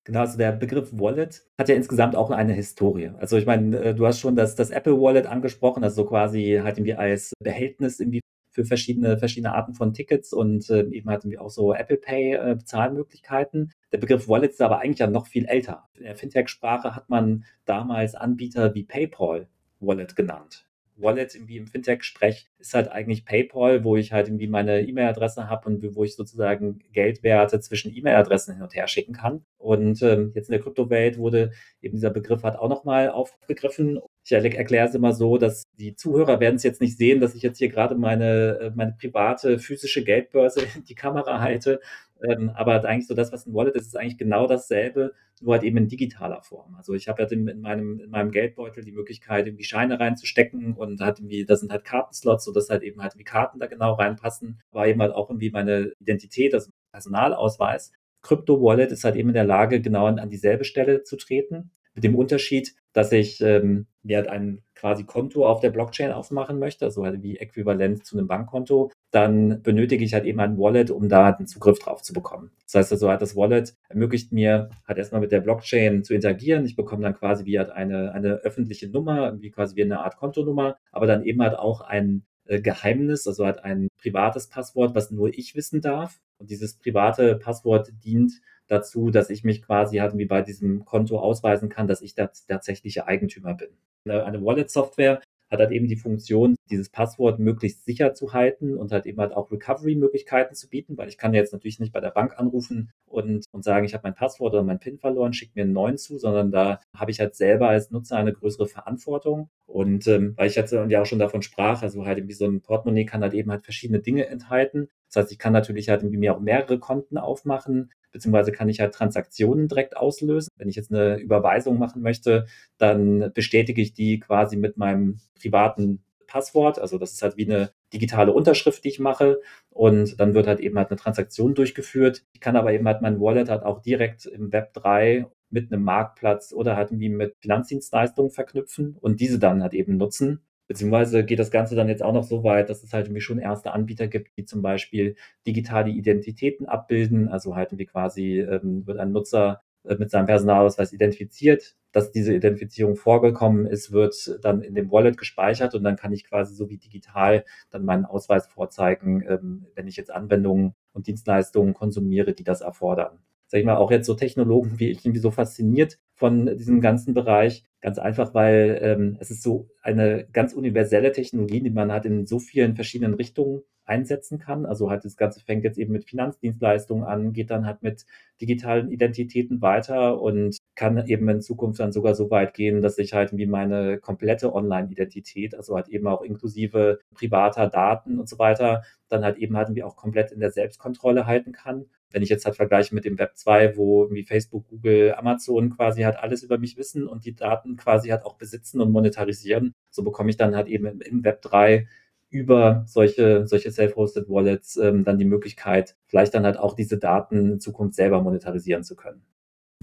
Genau, 0.05 0.19
also 0.19 0.37
der 0.37 0.51
Begriff 0.51 0.89
Wallet 0.91 1.43
hat 1.57 1.69
ja 1.69 1.75
insgesamt 1.75 2.15
auch 2.15 2.29
eine 2.29 2.53
Historie. 2.53 3.11
Also 3.19 3.37
ich 3.37 3.45
meine, 3.45 3.77
äh, 3.77 3.95
du 3.95 4.05
hast 4.05 4.19
schon 4.19 4.35
das, 4.35 4.55
das 4.55 4.69
Apple 4.69 4.99
Wallet 4.99 5.27
angesprochen, 5.27 5.83
also 5.83 6.03
so 6.03 6.09
quasi 6.09 6.59
halt 6.61 6.77
irgendwie 6.77 6.95
als 6.95 7.33
Behältnis 7.39 7.99
irgendwie 7.99 8.19
für 8.51 8.65
verschiedene, 8.65 9.17
verschiedene 9.17 9.53
Arten 9.53 9.73
von 9.73 9.93
Tickets 9.93 10.33
und 10.33 10.69
äh, 10.69 10.83
eben 10.89 11.09
hatten 11.09 11.31
wir 11.31 11.41
auch 11.41 11.49
so 11.49 11.73
Apple 11.73 11.97
Pay 11.97 12.33
äh, 12.33 12.55
Bezahlmöglichkeiten. 12.55 13.71
Der 13.91 13.97
Begriff 13.97 14.27
Wallet 14.27 14.51
ist 14.51 14.61
aber 14.61 14.79
eigentlich 14.79 14.99
ja 14.99 15.07
noch 15.07 15.27
viel 15.27 15.45
älter. 15.45 15.87
In 15.97 16.03
der 16.03 16.15
Fintech-Sprache 16.15 16.95
hat 16.95 17.09
man 17.09 17.45
damals 17.65 18.13
Anbieter 18.13 18.75
wie 18.75 18.83
PayPal 18.83 19.47
Wallet 19.79 20.15
genannt. 20.15 20.67
Wallet 20.97 21.33
irgendwie 21.33 21.57
im 21.57 21.67
Fintech-Sprech 21.67 22.49
ist 22.63 22.73
halt 22.73 22.89
eigentlich 22.89 23.25
PayPal, 23.25 23.83
wo 23.83 23.97
ich 23.97 24.13
halt 24.13 24.27
irgendwie 24.27 24.47
meine 24.47 24.81
E-Mail-Adresse 24.81 25.49
habe 25.49 25.67
und 25.67 25.95
wo 25.95 26.05
ich 26.05 26.15
sozusagen 26.15 26.79
Geldwerte 26.93 27.59
zwischen 27.59 27.93
E-Mail-Adressen 27.93 28.53
hin 28.53 28.63
und 28.63 28.73
her 28.73 28.87
schicken 28.87 29.13
kann. 29.13 29.43
Und 29.57 30.01
ähm, 30.01 30.31
jetzt 30.33 30.47
in 30.47 30.53
der 30.53 30.61
Kryptowelt 30.61 31.17
wurde 31.17 31.51
eben 31.81 31.95
dieser 31.95 32.09
Begriff 32.09 32.43
halt 32.43 32.57
auch 32.57 32.69
nochmal 32.69 33.09
aufgegriffen. 33.09 33.99
Ich 34.23 34.31
erkläre 34.31 34.87
es 34.87 34.95
immer 34.95 35.11
so, 35.11 35.37
dass 35.37 35.63
die 35.77 35.95
Zuhörer 35.95 36.39
werden 36.39 36.55
es 36.55 36.63
jetzt 36.63 36.79
nicht 36.79 36.97
sehen, 36.97 37.19
dass 37.19 37.35
ich 37.35 37.41
jetzt 37.41 37.57
hier 37.57 37.67
gerade 37.67 37.95
meine, 37.95 38.59
äh, 38.59 38.71
meine 38.73 38.95
private 38.97 39.59
physische 39.59 40.05
Geldbörse 40.05 40.61
in 40.75 40.85
die 40.85 40.95
Kamera 40.95 41.41
halte. 41.41 41.81
Ähm, 42.23 42.49
aber 42.55 42.85
eigentlich 42.85 43.07
so 43.07 43.13
das, 43.13 43.33
was 43.33 43.45
ein 43.45 43.53
Wallet 43.53 43.75
ist, 43.75 43.87
ist 43.87 43.97
eigentlich 43.97 44.17
genau 44.17 44.47
dasselbe, 44.47 45.13
nur 45.41 45.55
halt 45.55 45.63
eben 45.63 45.77
in 45.77 45.87
digitaler 45.87 46.41
Form. 46.41 46.75
Also 46.75 46.93
ich 46.93 47.07
habe 47.09 47.23
halt 47.23 47.31
in, 47.31 47.47
in, 47.47 47.61
meinem, 47.61 47.99
in 47.99 48.09
meinem 48.09 48.31
Geldbeutel 48.31 48.83
die 48.83 48.91
Möglichkeit, 48.91 49.45
irgendwie 49.45 49.65
Scheine 49.65 49.99
reinzustecken 49.99 50.73
und 50.73 51.01
halt 51.01 51.19
irgendwie, 51.19 51.45
das 51.45 51.59
sind 51.59 51.71
halt 51.71 51.83
Kartenslots, 51.83 52.45
sodass 52.53 52.69
halt 52.69 52.83
eben 52.83 53.01
halt 53.01 53.17
wie 53.17 53.23
Karten 53.23 53.59
da 53.59 53.67
genau 53.67 53.93
reinpassen, 53.93 54.61
aber 54.71 54.87
eben 54.87 55.01
halt 55.01 55.13
auch 55.13 55.29
irgendwie 55.29 55.51
meine 55.51 55.91
Identität, 55.99 56.53
also 56.53 56.71
Personalausweis. 56.91 57.91
Crypto-Wallet 58.21 58.91
ist 58.91 59.03
halt 59.03 59.15
eben 59.15 59.29
in 59.29 59.35
der 59.35 59.43
Lage, 59.43 59.81
genau 59.81 60.05
an, 60.05 60.29
dieselbe 60.29 60.63
Stelle 60.63 61.03
zu 61.03 61.17
treten. 61.17 61.71
Mit 61.95 62.03
dem 62.03 62.15
Unterschied, 62.15 62.73
dass 62.93 63.11
ich 63.11 63.41
ähm, 63.41 63.87
mir 64.01 64.17
halt 64.17 64.27
ein 64.27 64.63
quasi 64.73 65.03
Konto 65.03 65.47
auf 65.47 65.59
der 65.59 65.69
Blockchain 65.69 66.11
aufmachen 66.11 66.59
möchte, 66.59 66.85
also 66.85 67.05
halt 67.05 67.21
wie 67.21 67.37
äquivalent 67.37 68.05
zu 68.05 68.17
einem 68.17 68.27
Bankkonto, 68.27 68.91
dann 69.11 69.61
benötige 69.61 70.03
ich 70.03 70.13
halt 70.13 70.25
eben 70.25 70.39
ein 70.39 70.57
Wallet, 70.57 70.91
um 70.91 71.07
da 71.07 71.27
einen 71.27 71.47
Zugriff 71.47 71.79
drauf 71.79 72.01
zu 72.01 72.13
bekommen. 72.13 72.51
Das 72.65 72.75
heißt 72.75 72.91
also, 72.93 73.09
halt 73.09 73.21
das 73.21 73.35
Wallet 73.35 73.75
ermöglicht 73.89 74.31
mir 74.31 74.71
halt 74.87 74.97
erstmal 74.97 75.21
mit 75.21 75.31
der 75.31 75.41
Blockchain 75.41 76.03
zu 76.03 76.13
interagieren. 76.13 76.65
Ich 76.65 76.75
bekomme 76.75 77.03
dann 77.03 77.13
quasi 77.13 77.45
wie 77.45 77.59
halt 77.59 77.69
eine, 77.69 78.11
eine 78.11 78.33
öffentliche 78.37 78.89
Nummer, 78.89 79.39
wie 79.39 79.51
quasi 79.51 79.75
wie 79.75 79.83
eine 79.83 79.99
Art 79.99 80.17
Kontonummer, 80.17 80.77
aber 80.91 81.05
dann 81.05 81.23
eben 81.23 81.41
halt 81.41 81.57
auch 81.57 81.81
ein 81.81 82.25
äh, 82.25 82.32
Geheimnis, 82.47 83.27
also 83.27 83.45
halt 83.45 83.63
ein 83.63 83.87
privates 83.97 84.47
Passwort, 84.47 84.95
was 84.95 85.11
nur 85.11 85.29
ich 85.29 85.55
wissen 85.55 85.81
darf. 85.81 86.19
Und 86.37 86.49
dieses 86.49 86.75
private 86.75 87.35
Passwort 87.35 87.91
dient 88.03 88.33
dazu, 88.67 89.11
dass 89.11 89.29
ich 89.29 89.43
mich 89.43 89.61
quasi 89.61 89.97
halt 89.97 90.17
wie 90.17 90.25
bei 90.25 90.41
diesem 90.41 90.83
Konto 90.85 91.19
ausweisen 91.19 91.69
kann, 91.69 91.87
dass 91.87 92.01
ich 92.01 92.15
der 92.15 92.31
tatsächliche 92.47 93.07
Eigentümer 93.07 93.53
bin. 93.53 93.69
Eine 94.05 94.43
Wallet-Software 94.43 95.21
hat 95.53 95.59
halt 95.59 95.71
eben 95.71 95.87
die 95.87 95.95
Funktion, 95.95 96.55
dieses 96.69 96.89
Passwort 96.89 97.39
möglichst 97.39 97.85
sicher 97.85 98.13
zu 98.13 98.33
halten 98.33 98.75
und 98.75 98.91
halt 98.91 99.05
eben 99.05 99.19
halt 99.19 99.33
auch 99.33 99.51
Recovery-Möglichkeiten 99.51 100.55
zu 100.55 100.69
bieten, 100.69 100.97
weil 100.97 101.07
ich 101.07 101.17
kann 101.17 101.33
jetzt 101.33 101.53
natürlich 101.53 101.79
nicht 101.79 101.93
bei 101.93 102.01
der 102.01 102.11
Bank 102.11 102.37
anrufen 102.37 102.91
und, 103.05 103.45
und 103.51 103.63
sagen, 103.63 103.85
ich 103.85 103.93
habe 103.93 104.03
mein 104.03 104.15
Passwort 104.15 104.53
oder 104.53 104.63
mein 104.63 104.79
PIN 104.79 104.97
verloren, 104.97 105.33
schickt 105.33 105.55
mir 105.55 105.61
einen 105.61 105.73
neuen 105.73 105.97
zu, 105.97 106.17
sondern 106.17 106.51
da 106.51 106.81
habe 106.95 107.11
ich 107.11 107.19
halt 107.19 107.35
selber 107.35 107.69
als 107.69 107.91
Nutzer 107.91 108.17
eine 108.17 108.33
größere 108.33 108.67
Verantwortung. 108.67 109.49
Und 109.65 110.07
ähm, 110.07 110.33
weil 110.35 110.47
ich 110.47 110.55
jetzt 110.55 110.73
ja 110.73 111.01
auch 111.01 111.05
schon 111.05 111.19
davon 111.19 111.41
sprach, 111.41 111.81
also 111.81 112.05
halt 112.05 112.17
irgendwie 112.17 112.35
so 112.35 112.45
ein 112.45 112.61
Portemonnaie 112.61 113.05
kann 113.05 113.21
halt 113.21 113.33
eben 113.33 113.51
halt 113.51 113.63
verschiedene 113.63 113.99
Dinge 113.99 114.27
enthalten. 114.27 114.89
Das 115.07 115.23
heißt, 115.23 115.31
ich 115.31 115.39
kann 115.39 115.53
natürlich 115.53 115.89
halt 115.89 116.01
irgendwie 116.01 116.17
mir 116.17 116.35
auch 116.35 116.39
mehrere 116.39 116.79
Konten 116.79 117.17
aufmachen, 117.17 117.91
beziehungsweise 118.13 118.53
kann 118.53 118.69
ich 118.69 118.79
halt 118.79 118.93
Transaktionen 118.93 119.67
direkt 119.67 119.97
auslösen. 119.97 120.49
Wenn 120.57 120.69
ich 120.69 120.75
jetzt 120.77 120.93
eine 120.93 121.17
Überweisung 121.17 121.77
machen 121.77 122.01
möchte, 122.01 122.45
dann 122.77 123.31
bestätige 123.33 123.81
ich 123.81 123.93
die 123.93 124.19
quasi 124.19 124.55
mit 124.55 124.77
meinem 124.77 125.19
privaten 125.37 126.03
Passwort. 126.27 126.79
Also 126.79 126.97
das 126.97 127.13
ist 127.13 127.21
halt 127.21 127.37
wie 127.37 127.45
eine 127.45 127.71
digitale 127.91 128.31
Unterschrift, 128.31 128.83
die 128.83 128.89
ich 128.89 128.99
mache. 128.99 129.41
Und 129.69 130.19
dann 130.19 130.33
wird 130.33 130.47
halt 130.47 130.59
eben 130.59 130.77
halt 130.77 130.89
eine 130.89 130.99
Transaktion 130.99 131.53
durchgeführt. 131.53 132.23
Ich 132.33 132.39
kann 132.39 132.55
aber 132.55 132.73
eben 132.73 132.87
halt 132.87 133.01
mein 133.01 133.19
Wallet 133.19 133.49
halt 133.49 133.63
auch 133.63 133.81
direkt 133.81 134.25
im 134.25 134.51
Web 134.51 134.73
3 134.73 135.27
mit 135.49 135.71
einem 135.71 135.83
Marktplatz 135.83 136.51
oder 136.53 136.75
halt 136.75 136.91
irgendwie 136.91 137.09
mit 137.09 137.35
Finanzdienstleistungen 137.41 138.31
verknüpfen 138.31 138.97
und 138.99 139.19
diese 139.19 139.37
dann 139.37 139.61
halt 139.61 139.73
eben 139.73 139.97
nutzen. 139.97 140.41
Beziehungsweise 140.73 141.23
geht 141.23 141.37
das 141.37 141.51
Ganze 141.51 141.75
dann 141.75 141.87
jetzt 141.87 142.01
auch 142.01 142.13
noch 142.13 142.23
so 142.23 142.43
weit, 142.43 142.67
dass 142.67 142.81
es 142.81 142.93
halt 142.93 143.05
irgendwie 143.05 143.21
schon 143.21 143.37
erste 143.37 143.73
Anbieter 143.73 144.07
gibt, 144.07 144.35
die 144.37 144.45
zum 144.45 144.63
Beispiel 144.63 145.15
digitale 145.45 145.91
Identitäten 145.91 146.65
abbilden. 146.65 147.29
Also 147.29 147.55
halt 147.55 147.77
wie 147.77 147.85
quasi 147.85 148.39
ähm, 148.39 148.87
wird 148.87 148.97
ein 148.97 149.11
Nutzer 149.11 149.61
äh, 149.83 149.97
mit 149.97 150.09
seinem 150.09 150.25
Personalausweis 150.25 150.91
identifiziert. 150.91 151.75
Dass 151.91 152.11
diese 152.11 152.33
Identifizierung 152.33 152.95
vorgekommen 152.95 153.67
ist, 153.67 153.91
wird 153.91 154.39
dann 154.41 154.63
in 154.63 154.73
dem 154.73 154.91
Wallet 154.91 155.15
gespeichert 155.15 155.75
und 155.75 155.83
dann 155.83 155.95
kann 155.95 156.11
ich 156.11 156.27
quasi 156.27 156.55
so 156.55 156.71
wie 156.71 156.77
digital 156.77 157.45
dann 157.69 157.85
meinen 157.85 158.05
Ausweis 158.05 158.47
vorzeigen, 158.47 159.23
ähm, 159.29 159.67
wenn 159.75 159.85
ich 159.85 159.95
jetzt 159.95 160.09
Anwendungen 160.09 160.73
und 160.91 161.05
Dienstleistungen 161.05 161.75
konsumiere, 161.75 162.33
die 162.33 162.43
das 162.43 162.61
erfordern. 162.61 163.19
Sag 163.45 163.59
ich 163.59 163.65
mal, 163.67 163.75
auch 163.75 163.91
jetzt 163.91 164.07
so 164.07 164.15
Technologen 164.15 164.71
wie 164.79 164.89
ich 164.89 165.05
irgendwie 165.05 165.21
so 165.21 165.29
fasziniert 165.29 165.99
von 166.23 166.57
diesem 166.57 166.79
ganzen 166.79 167.13
Bereich, 167.13 167.65
Ganz 167.83 167.99
einfach, 167.99 168.33
weil 168.33 168.79
ähm, 168.81 169.17
es 169.19 169.29
ist 169.29 169.43
so 169.43 169.67
eine 169.81 170.25
ganz 170.31 170.53
universelle 170.53 171.11
Technologie, 171.11 171.59
die 171.59 171.69
man 171.69 171.91
halt 171.91 172.05
in 172.05 172.25
so 172.25 172.39
vielen 172.39 172.75
verschiedenen 172.75 173.13
Richtungen 173.13 173.63
einsetzen 173.83 174.39
kann. 174.39 174.65
Also 174.65 174.89
halt 174.89 175.03
das 175.03 175.17
Ganze 175.17 175.41
fängt 175.41 175.65
jetzt 175.65 175.77
eben 175.77 175.91
mit 175.91 176.05
Finanzdienstleistungen 176.05 177.03
an, 177.03 177.33
geht 177.33 177.51
dann 177.51 177.65
halt 177.65 177.83
mit 177.83 178.05
digitalen 178.39 178.89
Identitäten 178.89 179.61
weiter 179.61 180.21
und 180.21 180.55
kann 180.75 181.05
eben 181.07 181.27
in 181.27 181.41
Zukunft 181.41 181.81
dann 181.81 181.91
sogar 181.91 182.15
so 182.15 182.31
weit 182.31 182.53
gehen, 182.53 182.81
dass 182.81 182.97
ich 182.97 183.11
halt 183.11 183.35
wie 183.35 183.47
meine 183.47 183.97
komplette 183.97 184.55
Online-Identität, 184.55 185.53
also 185.53 185.75
halt 185.75 185.89
eben 185.89 186.07
auch 186.07 186.21
inklusive 186.21 186.99
privater 187.13 187.67
Daten 187.67 188.17
und 188.17 188.29
so 188.29 188.39
weiter, 188.39 188.83
dann 189.09 189.25
halt 189.25 189.37
eben 189.39 189.57
halt 189.57 189.75
wie 189.75 189.83
auch 189.83 189.97
komplett 189.97 190.31
in 190.31 190.39
der 190.39 190.51
Selbstkontrolle 190.51 191.25
halten 191.27 191.51
kann. 191.51 191.87
Wenn 192.13 192.21
ich 192.21 192.29
jetzt 192.29 192.45
halt 192.45 192.55
vergleiche 192.55 192.95
mit 192.95 193.03
dem 193.03 193.19
Web 193.19 193.31
2, 193.35 193.75
wo 193.75 194.09
wie 194.11 194.23
Facebook, 194.23 194.67
Google, 194.69 195.15
Amazon 195.15 195.71
quasi 195.71 196.03
halt 196.03 196.15
alles 196.17 196.43
über 196.43 196.57
mich 196.57 196.77
wissen 196.77 197.07
und 197.07 197.25
die 197.25 197.35
Daten 197.35 197.75
quasi 197.75 198.09
halt 198.09 198.23
auch 198.23 198.35
besitzen 198.35 198.79
und 198.79 198.91
monetarisieren, 198.91 199.73
so 199.89 200.03
bekomme 200.03 200.29
ich 200.29 200.37
dann 200.37 200.55
halt 200.55 200.67
eben 200.67 201.01
im 201.01 201.23
Web 201.25 201.41
3 201.41 201.87
über 202.29 202.83
solche, 202.87 203.45
solche 203.47 203.71
Self-Hosted 203.71 204.29
Wallets 204.29 204.77
ähm, 204.77 205.03
dann 205.03 205.17
die 205.17 205.25
Möglichkeit, 205.25 205.95
vielleicht 206.05 206.33
dann 206.33 206.45
halt 206.45 206.57
auch 206.57 206.75
diese 206.75 206.97
Daten 206.97 207.53
in 207.53 207.59
Zukunft 207.59 207.95
selber 207.95 208.21
monetarisieren 208.21 208.83
zu 208.83 208.95
können. 208.95 209.23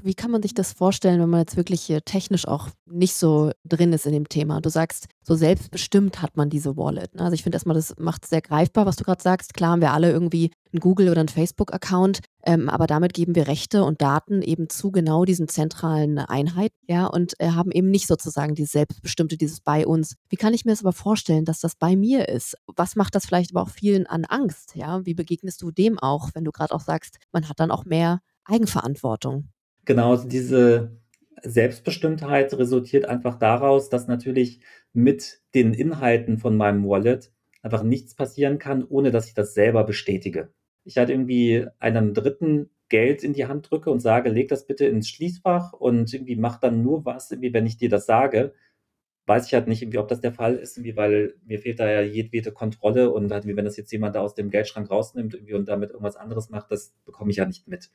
Wie 0.02 0.14
kann 0.14 0.30
man 0.30 0.42
sich 0.42 0.54
das 0.54 0.73
vorstellen, 0.73 1.21
wenn 1.21 1.28
man 1.28 1.40
jetzt 1.40 1.57
wirklich 1.57 1.83
hier 1.83 2.04
technisch 2.04 2.49
auch 2.49 2.69
nicht 2.87 3.14
so 3.14 3.50
drin 3.64 3.92
ist 3.92 4.07
in 4.07 4.12
dem 4.12 4.28
Thema? 4.28 4.61
Du 4.61 4.71
sagst, 4.71 5.09
so 5.23 5.35
selbstbestimmt 5.35 6.23
hat 6.23 6.37
man 6.37 6.49
diese 6.49 6.76
Wallet. 6.76 7.14
Ne? 7.14 7.23
Also 7.23 7.35
ich 7.35 7.42
finde 7.42 7.57
erstmal, 7.57 7.75
das 7.75 7.95
macht 7.99 8.25
es 8.25 8.30
sehr 8.30 8.40
greifbar, 8.40 8.87
was 8.87 8.97
du 8.97 9.04
gerade 9.04 9.23
sagst. 9.23 9.54
Klar 9.54 9.73
haben 9.73 9.80
wir 9.80 9.92
alle 9.92 10.11
irgendwie 10.11 10.50
einen 10.73 10.80
Google- 10.80 11.11
oder 11.11 11.21
einen 11.21 11.28
Facebook-Account, 11.28 12.21
ähm, 12.45 12.69
aber 12.69 12.87
damit 12.87 13.12
geben 13.12 13.35
wir 13.35 13.49
Rechte 13.49 13.85
und 13.85 14.00
Daten 14.00 14.40
eben 14.42 14.69
zu 14.69 14.90
genau 14.90 15.25
diesen 15.25 15.49
zentralen 15.49 16.19
Einheiten, 16.19 16.76
ja, 16.88 17.07
und 17.07 17.35
äh, 17.38 17.50
haben 17.50 17.71
eben 17.71 17.90
nicht 17.90 18.07
sozusagen 18.07 18.54
dieses 18.54 18.73
Selbstbestimmte, 18.73 19.37
dieses 19.37 19.61
bei 19.61 19.87
uns. 19.87 20.14
Wie 20.28 20.37
kann 20.37 20.54
ich 20.54 20.64
mir 20.64 20.73
das 20.73 20.80
aber 20.80 20.92
vorstellen, 20.92 21.45
dass 21.45 21.61
das 21.61 21.75
bei 21.76 21.97
mir 21.97 22.28
ist? 22.28 22.57
Was 22.76 22.97
macht 22.97 23.14
das 23.14 23.26
vielleicht 23.26 23.50
aber 23.54 23.62
auch 23.62 23.71
vielen 23.71 24.07
an 24.07 24.25
Angst, 24.25 24.76
ja? 24.76 25.04
Wie 25.04 25.14
begegnest 25.14 25.61
du 25.62 25.71
dem 25.71 25.99
auch, 25.99 26.30
wenn 26.35 26.45
du 26.45 26.52
gerade 26.52 26.75
auch 26.75 26.80
sagst, 26.80 27.19
man 27.33 27.49
hat 27.49 27.61
dann 27.61 27.71
auch 27.71 27.85
mehr 27.85 28.21
Eigenverantwortung? 28.45 29.49
Genau, 29.90 30.16
diese 30.16 31.00
Selbstbestimmtheit 31.42 32.54
resultiert 32.54 33.06
einfach 33.06 33.40
daraus, 33.40 33.88
dass 33.88 34.06
natürlich 34.06 34.61
mit 34.92 35.40
den 35.52 35.75
Inhalten 35.75 36.38
von 36.38 36.56
meinem 36.56 36.87
Wallet 36.88 37.32
einfach 37.61 37.82
nichts 37.82 38.14
passieren 38.14 38.61
kann, 38.61 38.85
ohne 38.85 39.11
dass 39.11 39.26
ich 39.26 39.35
das 39.35 39.52
selber 39.52 39.82
bestätige. 39.82 40.52
Ich 40.85 40.97
halt 40.97 41.11
irgendwie 41.11 41.66
einem 41.80 42.14
Dritten 42.14 42.70
Geld 42.88 43.25
in 43.25 43.32
die 43.32 43.47
Hand 43.47 43.68
drücke 43.68 43.90
und 43.90 43.99
sage: 43.99 44.28
„Leg 44.30 44.47
das 44.49 44.64
bitte 44.68 44.87
ins 44.87 45.09
Schließfach 45.09 45.73
und 45.73 46.14
irgendwie 46.14 46.37
mach 46.37 46.61
dann 46.61 46.82
nur 46.85 47.04
was, 47.04 47.32
irgendwie, 47.32 47.52
wenn 47.52 47.66
ich 47.66 47.76
dir 47.76 47.88
das 47.88 48.06
sage.“ 48.06 48.54
Weiß 49.26 49.47
ich 49.49 49.54
halt 49.54 49.68
nicht 49.68 49.82
irgendwie, 49.82 49.99
ob 49.99 50.09
das 50.09 50.20
der 50.23 50.32
Fall 50.35 50.56
ist, 50.56 50.76
irgendwie, 50.78 50.97
weil 50.97 51.35
mir 51.47 51.59
fehlt 51.61 51.80
da 51.80 51.90
ja 51.90 52.02
jedwede 52.02 52.52
Kontrolle 52.52 53.11
und 53.12 53.32
halt, 53.32 53.47
wenn 53.47 53.64
das 53.64 53.76
jetzt 53.78 53.92
jemand 53.92 54.16
da 54.16 54.20
aus 54.23 54.35
dem 54.37 54.50
Geldschrank 54.50 54.90
rausnimmt 54.90 55.35
irgendwie 55.35 55.54
und 55.54 55.68
damit 55.68 55.90
irgendwas 55.90 56.16
anderes 56.16 56.50
macht, 56.50 56.70
das 56.73 56.94
bekomme 57.06 57.30
ich 57.32 57.38
ja 57.38 57.47
nicht 57.47 57.68
mit. 57.68 57.90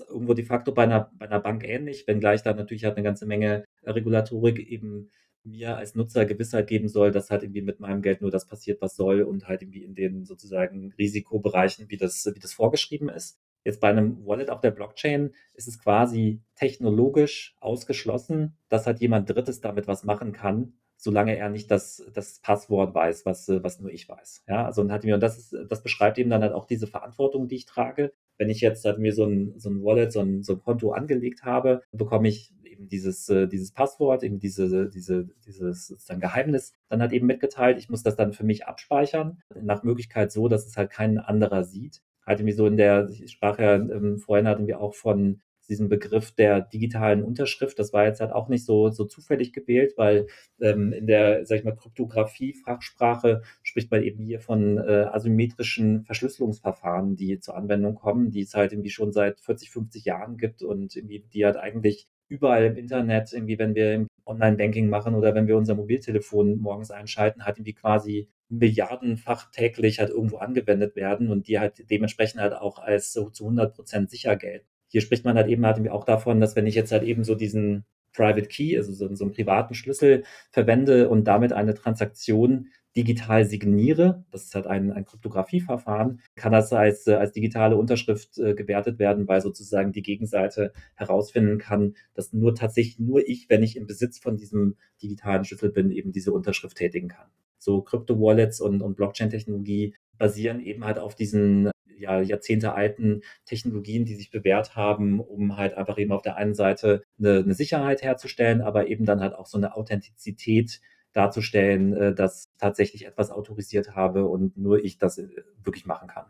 Irgendwo 0.00 0.34
de 0.34 0.44
facto 0.44 0.72
bei 0.72 0.84
einer 0.84 1.10
bei 1.18 1.26
'ner 1.26 1.40
Bank 1.40 1.64
ähnlich, 1.64 2.06
wenngleich 2.06 2.42
da 2.42 2.54
natürlich 2.54 2.84
halt 2.84 2.96
eine 2.96 3.04
ganze 3.04 3.26
Menge 3.26 3.64
Regulatorik 3.84 4.58
eben 4.58 5.10
mir 5.44 5.76
als 5.76 5.94
Nutzer 5.94 6.26
Gewissheit 6.26 6.66
geben 6.66 6.88
soll, 6.88 7.10
dass 7.10 7.30
halt 7.30 7.42
irgendwie 7.42 7.62
mit 7.62 7.80
meinem 7.80 8.02
Geld 8.02 8.20
nur 8.20 8.30
das 8.30 8.46
passiert, 8.46 8.80
was 8.82 8.96
soll 8.96 9.22
und 9.22 9.48
halt 9.48 9.62
irgendwie 9.62 9.84
in 9.84 9.94
den 9.94 10.24
sozusagen 10.24 10.92
Risikobereichen, 10.98 11.88
wie 11.90 11.96
das 11.96 12.30
wie 12.34 12.40
das 12.40 12.52
vorgeschrieben 12.52 13.08
ist. 13.08 13.40
Jetzt 13.64 13.80
bei 13.80 13.88
einem 13.88 14.24
Wallet 14.26 14.50
auf 14.50 14.60
der 14.60 14.70
Blockchain 14.70 15.32
ist 15.54 15.68
es 15.68 15.78
quasi 15.78 16.42
technologisch 16.54 17.56
ausgeschlossen, 17.60 18.56
dass 18.68 18.86
halt 18.86 19.00
jemand 19.00 19.28
Drittes 19.30 19.60
damit 19.60 19.86
was 19.88 20.04
machen 20.04 20.32
kann, 20.32 20.74
solange 20.96 21.36
er 21.36 21.48
nicht 21.50 21.70
das, 21.70 22.04
das 22.14 22.40
Passwort 22.40 22.94
weiß, 22.94 23.26
was, 23.26 23.48
was 23.48 23.80
nur 23.80 23.90
ich 23.90 24.08
weiß. 24.08 24.44
Ja, 24.48 24.66
also 24.66 24.80
und, 24.82 24.92
hat 24.92 25.04
mir, 25.04 25.14
und 25.14 25.22
das, 25.22 25.38
ist, 25.38 25.56
das 25.68 25.82
beschreibt 25.82 26.18
eben 26.18 26.30
dann 26.30 26.42
halt 26.42 26.52
auch 26.52 26.66
diese 26.66 26.86
Verantwortung, 26.86 27.48
die 27.48 27.56
ich 27.56 27.66
trage. 27.66 28.12
Wenn 28.38 28.50
ich 28.50 28.60
jetzt 28.60 28.84
halt 28.84 28.98
mir 28.98 29.12
so 29.12 29.24
ein, 29.24 29.58
so 29.58 29.68
ein 29.68 29.82
Wallet, 29.82 30.12
so 30.12 30.20
ein, 30.20 30.42
so 30.42 30.54
ein 30.54 30.62
Konto 30.62 30.92
angelegt 30.92 31.42
habe, 31.42 31.82
bekomme 31.92 32.28
ich 32.28 32.52
eben 32.64 32.88
dieses, 32.88 33.28
äh, 33.28 33.46
dieses 33.48 33.72
Passwort, 33.72 34.22
eben 34.22 34.38
diese, 34.38 34.88
diese, 34.88 35.28
dieses 35.46 35.88
sozusagen 35.88 36.20
Geheimnis 36.20 36.72
dann 36.88 37.00
halt 37.00 37.12
eben 37.12 37.26
mitgeteilt. 37.26 37.78
Ich 37.78 37.88
muss 37.88 38.02
das 38.02 38.16
dann 38.16 38.32
für 38.32 38.44
mich 38.44 38.66
abspeichern, 38.66 39.38
nach 39.60 39.82
Möglichkeit 39.82 40.32
so, 40.32 40.48
dass 40.48 40.66
es 40.66 40.76
halt 40.76 40.90
kein 40.90 41.18
anderer 41.18 41.64
sieht 41.64 42.02
halt 42.28 42.40
irgendwie 42.40 42.54
so 42.54 42.66
in 42.66 42.76
der, 42.76 43.08
ich 43.08 43.32
sprach 43.32 43.58
ja 43.58 43.76
ähm, 43.76 44.18
vorhin 44.18 44.46
hatten 44.46 44.66
wir 44.66 44.80
auch 44.80 44.94
von 44.94 45.40
diesem 45.68 45.88
Begriff 45.88 46.32
der 46.32 46.60
digitalen 46.60 47.22
Unterschrift. 47.22 47.78
Das 47.78 47.92
war 47.92 48.04
jetzt 48.04 48.20
halt 48.20 48.32
auch 48.32 48.48
nicht 48.48 48.64
so, 48.64 48.90
so 48.90 49.04
zufällig 49.04 49.52
gewählt, 49.52 49.94
weil 49.96 50.26
ähm, 50.60 50.92
in 50.92 51.06
der, 51.06 51.44
sag 51.46 51.58
ich 51.58 51.64
mal, 51.64 51.76
Kryptographie-Fachsprache 51.76 53.42
spricht 53.62 53.90
man 53.90 54.02
eben 54.02 54.22
hier 54.22 54.40
von 54.40 54.78
äh, 54.78 55.06
asymmetrischen 55.10 56.04
Verschlüsselungsverfahren, 56.04 57.16
die 57.16 57.38
zur 57.40 57.56
Anwendung 57.56 57.94
kommen, 57.94 58.30
die 58.30 58.42
es 58.42 58.54
halt 58.54 58.72
irgendwie 58.72 58.90
schon 58.90 59.12
seit 59.12 59.40
40, 59.40 59.70
50 59.70 60.04
Jahren 60.04 60.36
gibt 60.36 60.62
und 60.62 60.96
irgendwie 60.96 61.24
die 61.32 61.44
halt 61.44 61.56
eigentlich 61.56 62.08
überall 62.28 62.64
im 62.66 62.76
Internet, 62.76 63.32
irgendwie, 63.32 63.58
wenn 63.58 63.74
wir 63.74 64.06
Online-Banking 64.26 64.88
machen 64.88 65.14
oder 65.14 65.34
wenn 65.34 65.46
wir 65.46 65.56
unser 65.56 65.74
Mobiltelefon 65.74 66.58
morgens 66.58 66.90
einschalten, 66.90 67.44
halt 67.44 67.56
irgendwie 67.56 67.74
quasi 67.74 68.28
milliardenfach 68.50 69.50
täglich 69.50 69.98
halt 69.98 70.10
irgendwo 70.10 70.38
angewendet 70.38 70.96
werden 70.96 71.30
und 71.30 71.48
die 71.48 71.58
halt 71.58 71.90
dementsprechend 71.90 72.40
halt 72.40 72.54
auch 72.54 72.78
als 72.78 73.12
so 73.12 73.30
zu 73.30 73.44
100 73.44 73.74
Prozent 73.74 74.10
sicher 74.10 74.36
gelten. 74.36 74.66
Hier 74.88 75.00
spricht 75.00 75.24
man 75.24 75.36
halt 75.36 75.48
eben 75.48 75.64
halt 75.64 75.88
auch 75.90 76.04
davon, 76.04 76.40
dass 76.40 76.56
wenn 76.56 76.66
ich 76.66 76.74
jetzt 76.74 76.92
halt 76.92 77.02
eben 77.02 77.24
so 77.24 77.34
diesen 77.34 77.84
Private 78.12 78.48
Key, 78.48 78.76
also 78.76 78.92
so, 78.92 79.14
so 79.14 79.24
einen 79.24 79.32
privaten 79.32 79.74
Schlüssel 79.74 80.24
verwende 80.50 81.08
und 81.08 81.24
damit 81.24 81.52
eine 81.52 81.74
Transaktion 81.74 82.68
digital 82.96 83.44
signiere, 83.44 84.24
das 84.32 84.44
ist 84.44 84.54
halt 84.54 84.66
ein, 84.66 84.90
ein 84.90 85.04
Kryptografieverfahren, 85.04 86.20
kann 86.34 86.52
das 86.52 86.72
als, 86.72 87.06
äh, 87.06 87.14
als 87.14 87.32
digitale 87.32 87.76
Unterschrift 87.76 88.38
äh, 88.38 88.54
gewertet 88.54 88.98
werden, 88.98 89.28
weil 89.28 89.40
sozusagen 89.40 89.92
die 89.92 90.02
Gegenseite 90.02 90.72
herausfinden 90.94 91.58
kann, 91.58 91.94
dass 92.14 92.32
nur 92.32 92.56
tatsächlich 92.56 92.98
nur 92.98 93.28
ich, 93.28 93.48
wenn 93.48 93.62
ich 93.62 93.76
im 93.76 93.86
Besitz 93.86 94.18
von 94.18 94.36
diesem 94.36 94.76
digitalen 95.00 95.44
Schlüssel 95.44 95.70
bin, 95.70 95.92
eben 95.92 96.10
diese 96.10 96.32
Unterschrift 96.32 96.76
tätigen 96.76 97.08
kann. 97.08 97.26
So 97.58 97.82
Krypto-Wallets 97.82 98.60
und, 98.60 98.82
und 98.82 98.96
Blockchain-Technologie 98.96 99.94
basieren 100.16 100.60
eben 100.60 100.84
halt 100.84 100.98
auf 100.98 101.14
diesen 101.14 101.70
ja, 101.98 102.20
jahrzehntealten 102.20 103.22
Technologien, 103.44 104.04
die 104.04 104.14
sich 104.14 104.30
bewährt 104.30 104.76
haben, 104.76 105.20
um 105.20 105.56
halt 105.56 105.74
einfach 105.74 105.98
eben 105.98 106.12
auf 106.12 106.22
der 106.22 106.36
einen 106.36 106.54
Seite 106.54 107.02
eine, 107.18 107.38
eine 107.38 107.54
Sicherheit 107.54 108.02
herzustellen, 108.02 108.60
aber 108.60 108.88
eben 108.88 109.04
dann 109.04 109.20
halt 109.20 109.34
auch 109.34 109.46
so 109.46 109.58
eine 109.58 109.76
Authentizität 109.76 110.80
darzustellen, 111.12 111.92
äh, 111.94 112.14
dass 112.14 112.48
tatsächlich 112.58 113.06
etwas 113.06 113.30
autorisiert 113.30 113.94
habe 113.94 114.26
und 114.26 114.56
nur 114.56 114.84
ich 114.84 114.98
das 114.98 115.18
äh, 115.18 115.28
wirklich 115.62 115.86
machen 115.86 116.08
kann. 116.08 116.26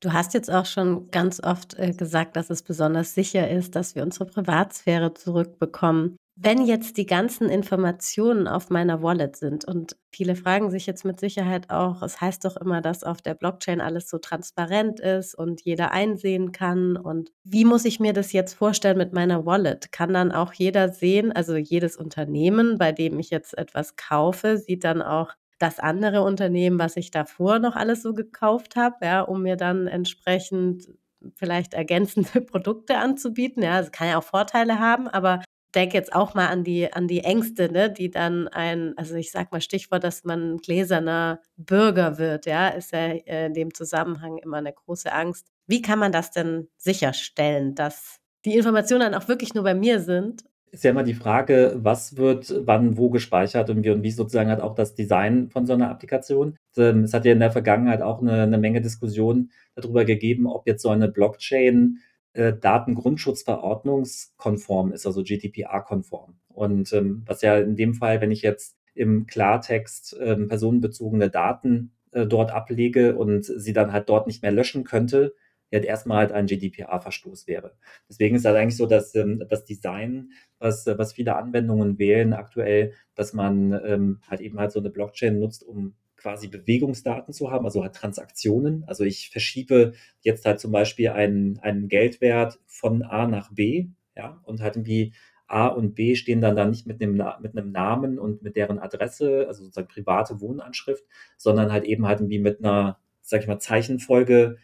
Du 0.00 0.12
hast 0.12 0.32
jetzt 0.32 0.50
auch 0.50 0.66
schon 0.66 1.10
ganz 1.10 1.42
oft 1.42 1.76
äh, 1.78 1.92
gesagt, 1.92 2.36
dass 2.36 2.50
es 2.50 2.62
besonders 2.62 3.14
sicher 3.14 3.50
ist, 3.50 3.74
dass 3.74 3.96
wir 3.96 4.04
unsere 4.04 4.26
Privatsphäre 4.26 5.12
zurückbekommen. 5.12 6.16
Wenn 6.40 6.64
jetzt 6.64 6.98
die 6.98 7.06
ganzen 7.06 7.48
Informationen 7.50 8.46
auf 8.46 8.70
meiner 8.70 9.02
Wallet 9.02 9.34
sind 9.34 9.64
und 9.64 9.96
viele 10.12 10.36
fragen 10.36 10.70
sich 10.70 10.86
jetzt 10.86 11.04
mit 11.04 11.18
Sicherheit 11.18 11.68
auch, 11.68 12.00
es 12.00 12.20
heißt 12.20 12.44
doch 12.44 12.56
immer, 12.56 12.80
dass 12.80 13.02
auf 13.02 13.20
der 13.20 13.34
Blockchain 13.34 13.80
alles 13.80 14.08
so 14.08 14.18
transparent 14.18 15.00
ist 15.00 15.34
und 15.34 15.62
jeder 15.62 15.90
einsehen 15.90 16.52
kann. 16.52 16.96
Und 16.96 17.32
wie 17.42 17.64
muss 17.64 17.84
ich 17.84 17.98
mir 17.98 18.12
das 18.12 18.32
jetzt 18.32 18.54
vorstellen 18.54 18.98
mit 18.98 19.12
meiner 19.12 19.46
Wallet? 19.46 19.90
Kann 19.90 20.12
dann 20.14 20.30
auch 20.30 20.52
jeder 20.52 20.90
sehen, 20.90 21.32
also 21.32 21.56
jedes 21.56 21.96
Unternehmen, 21.96 22.78
bei 22.78 22.92
dem 22.92 23.18
ich 23.18 23.30
jetzt 23.30 23.58
etwas 23.58 23.96
kaufe, 23.96 24.58
sieht 24.58 24.84
dann 24.84 25.02
auch 25.02 25.34
das 25.58 25.80
andere 25.80 26.22
Unternehmen, 26.22 26.78
was 26.78 26.96
ich 26.96 27.10
davor 27.10 27.58
noch 27.58 27.74
alles 27.74 28.00
so 28.00 28.14
gekauft 28.14 28.76
habe, 28.76 28.94
ja, 29.02 29.22
um 29.22 29.42
mir 29.42 29.56
dann 29.56 29.88
entsprechend 29.88 30.86
vielleicht 31.34 31.74
ergänzende 31.74 32.40
Produkte 32.40 32.98
anzubieten. 32.98 33.60
Ja, 33.64 33.80
es 33.80 33.90
kann 33.90 34.06
ja 34.06 34.18
auch 34.18 34.22
Vorteile 34.22 34.78
haben, 34.78 35.08
aber 35.08 35.42
denke 35.74 35.96
jetzt 35.96 36.14
auch 36.14 36.34
mal 36.34 36.48
an 36.48 36.64
die, 36.64 36.92
an 36.92 37.08
die 37.08 37.20
Ängste, 37.20 37.70
ne, 37.70 37.90
die 37.90 38.10
dann 38.10 38.48
ein, 38.48 38.94
also 38.96 39.14
ich 39.16 39.30
sag 39.30 39.52
mal 39.52 39.60
Stichwort, 39.60 40.04
dass 40.04 40.24
man 40.24 40.58
gläserner 40.58 41.40
Bürger 41.56 42.18
wird, 42.18 42.46
ja, 42.46 42.68
ist 42.68 42.92
ja 42.92 43.08
äh, 43.08 43.46
in 43.46 43.54
dem 43.54 43.74
Zusammenhang 43.74 44.38
immer 44.38 44.58
eine 44.58 44.72
große 44.72 45.12
Angst. 45.12 45.48
Wie 45.66 45.82
kann 45.82 45.98
man 45.98 46.12
das 46.12 46.30
denn 46.30 46.68
sicherstellen, 46.76 47.74
dass 47.74 48.18
die 48.44 48.56
Informationen 48.56 49.12
dann 49.12 49.20
auch 49.20 49.28
wirklich 49.28 49.54
nur 49.54 49.64
bei 49.64 49.74
mir 49.74 50.00
sind 50.00 50.44
ist 50.70 50.84
ja 50.84 50.90
immer 50.90 51.02
die 51.02 51.14
Frage, 51.14 51.76
was 51.78 52.16
wird 52.16 52.52
wann 52.66 52.96
wo 52.96 53.10
gespeichert 53.10 53.70
und 53.70 53.84
wie 53.84 53.90
und 53.90 54.02
wie 54.02 54.10
sozusagen 54.10 54.50
halt 54.50 54.60
auch 54.60 54.74
das 54.74 54.94
Design 54.94 55.48
von 55.50 55.66
so 55.66 55.72
einer 55.72 55.90
Applikation. 55.90 56.56
Ähm, 56.76 57.04
es 57.04 57.14
hat 57.14 57.24
ja 57.24 57.32
in 57.32 57.40
der 57.40 57.50
Vergangenheit 57.50 58.02
auch 58.02 58.20
eine, 58.20 58.42
eine 58.42 58.58
Menge 58.58 58.80
Diskussion 58.80 59.50
darüber 59.74 60.04
gegeben, 60.04 60.46
ob 60.46 60.66
jetzt 60.66 60.82
so 60.82 60.90
eine 60.90 61.08
Blockchain 61.08 61.98
äh, 62.38 62.56
Datengrundschutzverordnungskonform 62.56 64.92
ist, 64.92 65.04
also 65.06 65.24
GDPR-konform. 65.24 66.38
Und 66.48 66.92
ähm, 66.92 67.24
was 67.26 67.42
ja 67.42 67.58
in 67.58 67.74
dem 67.74 67.94
Fall, 67.94 68.20
wenn 68.20 68.30
ich 68.30 68.42
jetzt 68.42 68.76
im 68.94 69.26
Klartext 69.26 70.16
ähm, 70.20 70.46
personenbezogene 70.48 71.30
Daten 71.30 71.90
äh, 72.12 72.26
dort 72.26 72.52
ablege 72.52 73.16
und 73.16 73.44
sie 73.44 73.72
dann 73.72 73.92
halt 73.92 74.08
dort 74.08 74.28
nicht 74.28 74.42
mehr 74.42 74.52
löschen 74.52 74.84
könnte, 74.84 75.34
ja 75.70 75.80
erstmal 75.80 76.18
halt 76.18 76.32
ein 76.32 76.46
GDPR-Verstoß 76.46 77.48
wäre. 77.48 77.72
Deswegen 78.08 78.36
ist 78.36 78.44
halt 78.44 78.56
eigentlich 78.56 78.76
so, 78.76 78.86
dass 78.86 79.14
ähm, 79.16 79.42
das 79.48 79.64
Design, 79.64 80.30
was, 80.58 80.86
was 80.86 81.12
viele 81.12 81.34
Anwendungen 81.36 81.98
wählen 81.98 82.32
aktuell, 82.32 82.92
dass 83.14 83.32
man 83.32 83.72
ähm, 83.84 84.20
halt 84.28 84.40
eben 84.40 84.58
halt 84.58 84.72
so 84.72 84.78
eine 84.78 84.90
Blockchain 84.90 85.38
nutzt, 85.38 85.64
um 85.64 85.94
quasi 86.18 86.48
Bewegungsdaten 86.48 87.32
zu 87.32 87.50
haben, 87.50 87.64
also 87.64 87.82
halt 87.82 87.94
Transaktionen. 87.94 88.84
Also 88.86 89.04
ich 89.04 89.30
verschiebe 89.30 89.94
jetzt 90.20 90.44
halt 90.44 90.60
zum 90.60 90.72
Beispiel 90.72 91.10
einen, 91.10 91.58
einen 91.60 91.88
Geldwert 91.88 92.58
von 92.66 93.02
A 93.02 93.26
nach 93.26 93.52
B, 93.52 93.88
ja, 94.16 94.40
und 94.44 94.60
halt 94.60 94.76
irgendwie 94.76 95.14
A 95.46 95.68
und 95.68 95.94
B 95.94 96.14
stehen 96.14 96.40
dann 96.42 96.56
da 96.56 96.66
nicht 96.66 96.86
mit 96.86 97.00
einem, 97.00 97.22
mit 97.40 97.56
einem 97.56 97.72
Namen 97.72 98.18
und 98.18 98.42
mit 98.42 98.56
deren 98.56 98.78
Adresse, 98.78 99.46
also 99.48 99.64
sozusagen 99.64 99.88
private 99.88 100.40
Wohnanschrift, 100.40 101.04
sondern 101.38 101.72
halt 101.72 101.84
eben 101.84 102.06
halt 102.06 102.20
irgendwie 102.20 102.38
mit 102.40 102.58
einer, 102.58 102.98
sag 103.22 103.40
ich 103.40 103.46
mal, 103.46 103.58
Zeichenfolge, 103.58 104.58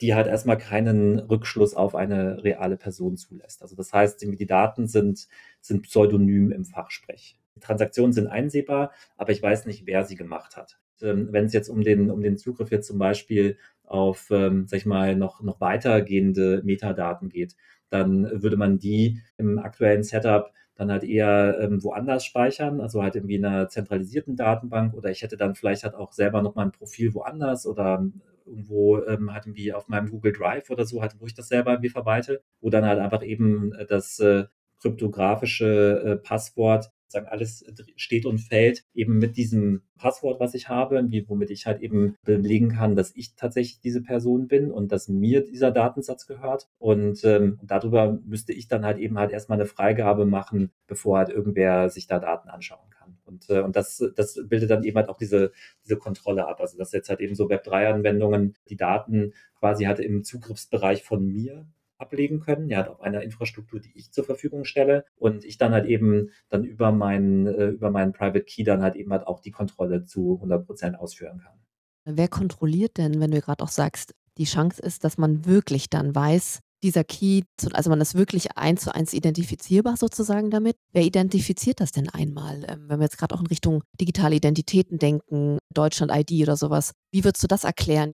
die 0.00 0.14
halt 0.14 0.26
erstmal 0.26 0.58
keinen 0.58 1.18
Rückschluss 1.18 1.74
auf 1.74 1.94
eine 1.94 2.42
reale 2.44 2.76
Person 2.76 3.16
zulässt. 3.16 3.62
Also 3.62 3.76
das 3.76 3.92
heißt, 3.92 4.22
die 4.22 4.46
Daten 4.46 4.86
sind, 4.86 5.28
sind 5.60 5.82
pseudonym 5.82 6.52
im 6.52 6.64
Fachsprech. 6.64 7.38
Die 7.58 7.66
Transaktionen 7.66 8.12
sind 8.12 8.28
einsehbar, 8.28 8.92
aber 9.16 9.32
ich 9.32 9.42
weiß 9.42 9.66
nicht, 9.66 9.86
wer 9.86 10.04
sie 10.04 10.14
gemacht 10.14 10.56
hat. 10.56 10.78
Ähm, 11.02 11.28
wenn 11.32 11.46
es 11.46 11.52
jetzt 11.52 11.68
um 11.68 11.82
den, 11.82 12.10
um 12.10 12.22
den 12.22 12.36
Zugriff 12.36 12.70
jetzt 12.70 12.86
zum 12.86 12.98
Beispiel 12.98 13.58
auf, 13.84 14.28
ähm, 14.30 14.66
sag 14.68 14.78
ich 14.78 14.86
mal, 14.86 15.16
noch, 15.16 15.42
noch 15.42 15.60
weitergehende 15.60 16.62
Metadaten 16.64 17.28
geht, 17.28 17.56
dann 17.90 18.30
würde 18.42 18.56
man 18.56 18.78
die 18.78 19.20
im 19.38 19.58
aktuellen 19.58 20.02
Setup 20.04 20.52
dann 20.74 20.92
halt 20.92 21.02
eher 21.02 21.58
ähm, 21.60 21.82
woanders 21.82 22.24
speichern, 22.24 22.80
also 22.80 23.02
halt 23.02 23.16
irgendwie 23.16 23.34
in 23.34 23.44
einer 23.44 23.68
zentralisierten 23.68 24.36
Datenbank 24.36 24.94
oder 24.94 25.10
ich 25.10 25.22
hätte 25.22 25.36
dann 25.36 25.56
vielleicht 25.56 25.82
halt 25.82 25.94
auch 25.94 26.12
selber 26.12 26.40
noch 26.42 26.54
mal 26.54 26.66
ein 26.66 26.72
Profil 26.72 27.14
woanders 27.14 27.66
oder 27.66 28.06
irgendwo 28.46 29.02
ähm, 29.02 29.32
halt 29.32 29.46
irgendwie 29.46 29.72
auf 29.72 29.88
meinem 29.88 30.08
Google 30.10 30.32
Drive 30.32 30.70
oder 30.70 30.84
so, 30.84 31.02
halt, 31.02 31.16
wo 31.18 31.26
ich 31.26 31.34
das 31.34 31.48
selber 31.48 31.72
irgendwie 31.72 31.90
verwalte, 31.90 32.42
wo 32.60 32.70
dann 32.70 32.86
halt 32.86 33.00
einfach 33.00 33.24
eben 33.24 33.72
das 33.88 34.20
äh, 34.20 34.44
kryptografische 34.80 36.02
äh, 36.04 36.16
Passwort 36.16 36.90
sagen, 37.12 37.26
alles 37.26 37.64
steht 37.96 38.26
und 38.26 38.38
fällt 38.38 38.84
eben 38.94 39.18
mit 39.18 39.36
diesem 39.36 39.82
Passwort, 39.96 40.40
was 40.40 40.54
ich 40.54 40.68
habe, 40.68 41.02
womit 41.26 41.50
ich 41.50 41.66
halt 41.66 41.80
eben 41.80 42.16
belegen 42.24 42.70
kann, 42.70 42.96
dass 42.96 43.14
ich 43.14 43.34
tatsächlich 43.34 43.80
diese 43.80 44.02
Person 44.02 44.48
bin 44.48 44.70
und 44.70 44.92
dass 44.92 45.08
mir 45.08 45.44
dieser 45.44 45.70
Datensatz 45.70 46.26
gehört. 46.26 46.68
Und 46.78 47.24
ähm, 47.24 47.58
darüber 47.62 48.18
müsste 48.24 48.52
ich 48.52 48.68
dann 48.68 48.84
halt 48.84 48.98
eben 48.98 49.18
halt 49.18 49.32
erstmal 49.32 49.58
eine 49.58 49.66
Freigabe 49.66 50.26
machen, 50.26 50.70
bevor 50.86 51.18
halt 51.18 51.30
irgendwer 51.30 51.90
sich 51.90 52.06
da 52.06 52.18
Daten 52.18 52.48
anschauen 52.48 52.90
kann. 52.90 53.18
Und, 53.24 53.50
äh, 53.50 53.60
und 53.60 53.76
das, 53.76 54.02
das 54.16 54.40
bildet 54.48 54.70
dann 54.70 54.84
eben 54.84 54.96
halt 54.96 55.08
auch 55.08 55.18
diese, 55.18 55.52
diese 55.84 55.96
Kontrolle 55.96 56.46
ab. 56.46 56.60
Also 56.60 56.78
dass 56.78 56.92
jetzt 56.92 57.08
halt 57.08 57.20
eben 57.20 57.34
so 57.34 57.48
Web3-Anwendungen 57.48 58.56
die 58.68 58.76
Daten 58.76 59.32
quasi 59.58 59.84
halt 59.84 59.98
im 59.98 60.24
Zugriffsbereich 60.24 61.02
von 61.02 61.26
mir 61.26 61.66
ablegen 61.98 62.40
können, 62.40 62.68
ja, 62.68 62.88
auf 62.88 63.00
einer 63.00 63.22
Infrastruktur, 63.22 63.80
die 63.80 63.92
ich 63.94 64.12
zur 64.12 64.24
Verfügung 64.24 64.64
stelle 64.64 65.04
und 65.16 65.44
ich 65.44 65.58
dann 65.58 65.72
halt 65.72 65.86
eben 65.86 66.30
dann 66.48 66.64
über 66.64 66.92
meinen, 66.92 67.46
äh, 67.46 67.68
über 67.68 67.90
meinen 67.90 68.12
Private 68.12 68.44
Key 68.44 68.64
dann 68.64 68.82
halt 68.82 68.96
eben 68.96 69.12
halt 69.12 69.26
auch 69.26 69.40
die 69.40 69.50
Kontrolle 69.50 70.04
zu 70.04 70.36
100 70.36 70.66
Prozent 70.66 70.98
ausführen 70.98 71.40
kann. 71.40 71.58
Wer 72.04 72.28
kontrolliert 72.28 72.96
denn, 72.96 73.20
wenn 73.20 73.30
du 73.30 73.40
gerade 73.40 73.62
auch 73.62 73.68
sagst, 73.68 74.14
die 74.38 74.44
Chance 74.44 74.80
ist, 74.80 75.04
dass 75.04 75.18
man 75.18 75.44
wirklich 75.44 75.90
dann 75.90 76.14
weiß, 76.14 76.60
dieser 76.82 77.04
Key, 77.04 77.42
also 77.72 77.90
man 77.90 78.00
ist 78.00 78.14
wirklich 78.14 78.56
eins 78.56 78.82
zu 78.82 78.94
eins 78.94 79.12
identifizierbar 79.12 79.96
sozusagen 79.96 80.50
damit. 80.50 80.76
Wer 80.92 81.02
identifiziert 81.02 81.80
das 81.80 81.92
denn 81.92 82.08
einmal? 82.08 82.64
Ähm, 82.68 82.88
wenn 82.88 83.00
wir 83.00 83.04
jetzt 83.04 83.18
gerade 83.18 83.34
auch 83.34 83.40
in 83.40 83.48
Richtung 83.48 83.82
digitale 84.00 84.36
Identitäten 84.36 84.98
denken, 84.98 85.58
Deutschland 85.74 86.12
ID 86.14 86.42
oder 86.42 86.56
sowas, 86.56 86.92
wie 87.12 87.24
würdest 87.24 87.42
du 87.42 87.48
das 87.48 87.64
erklären? 87.64 88.12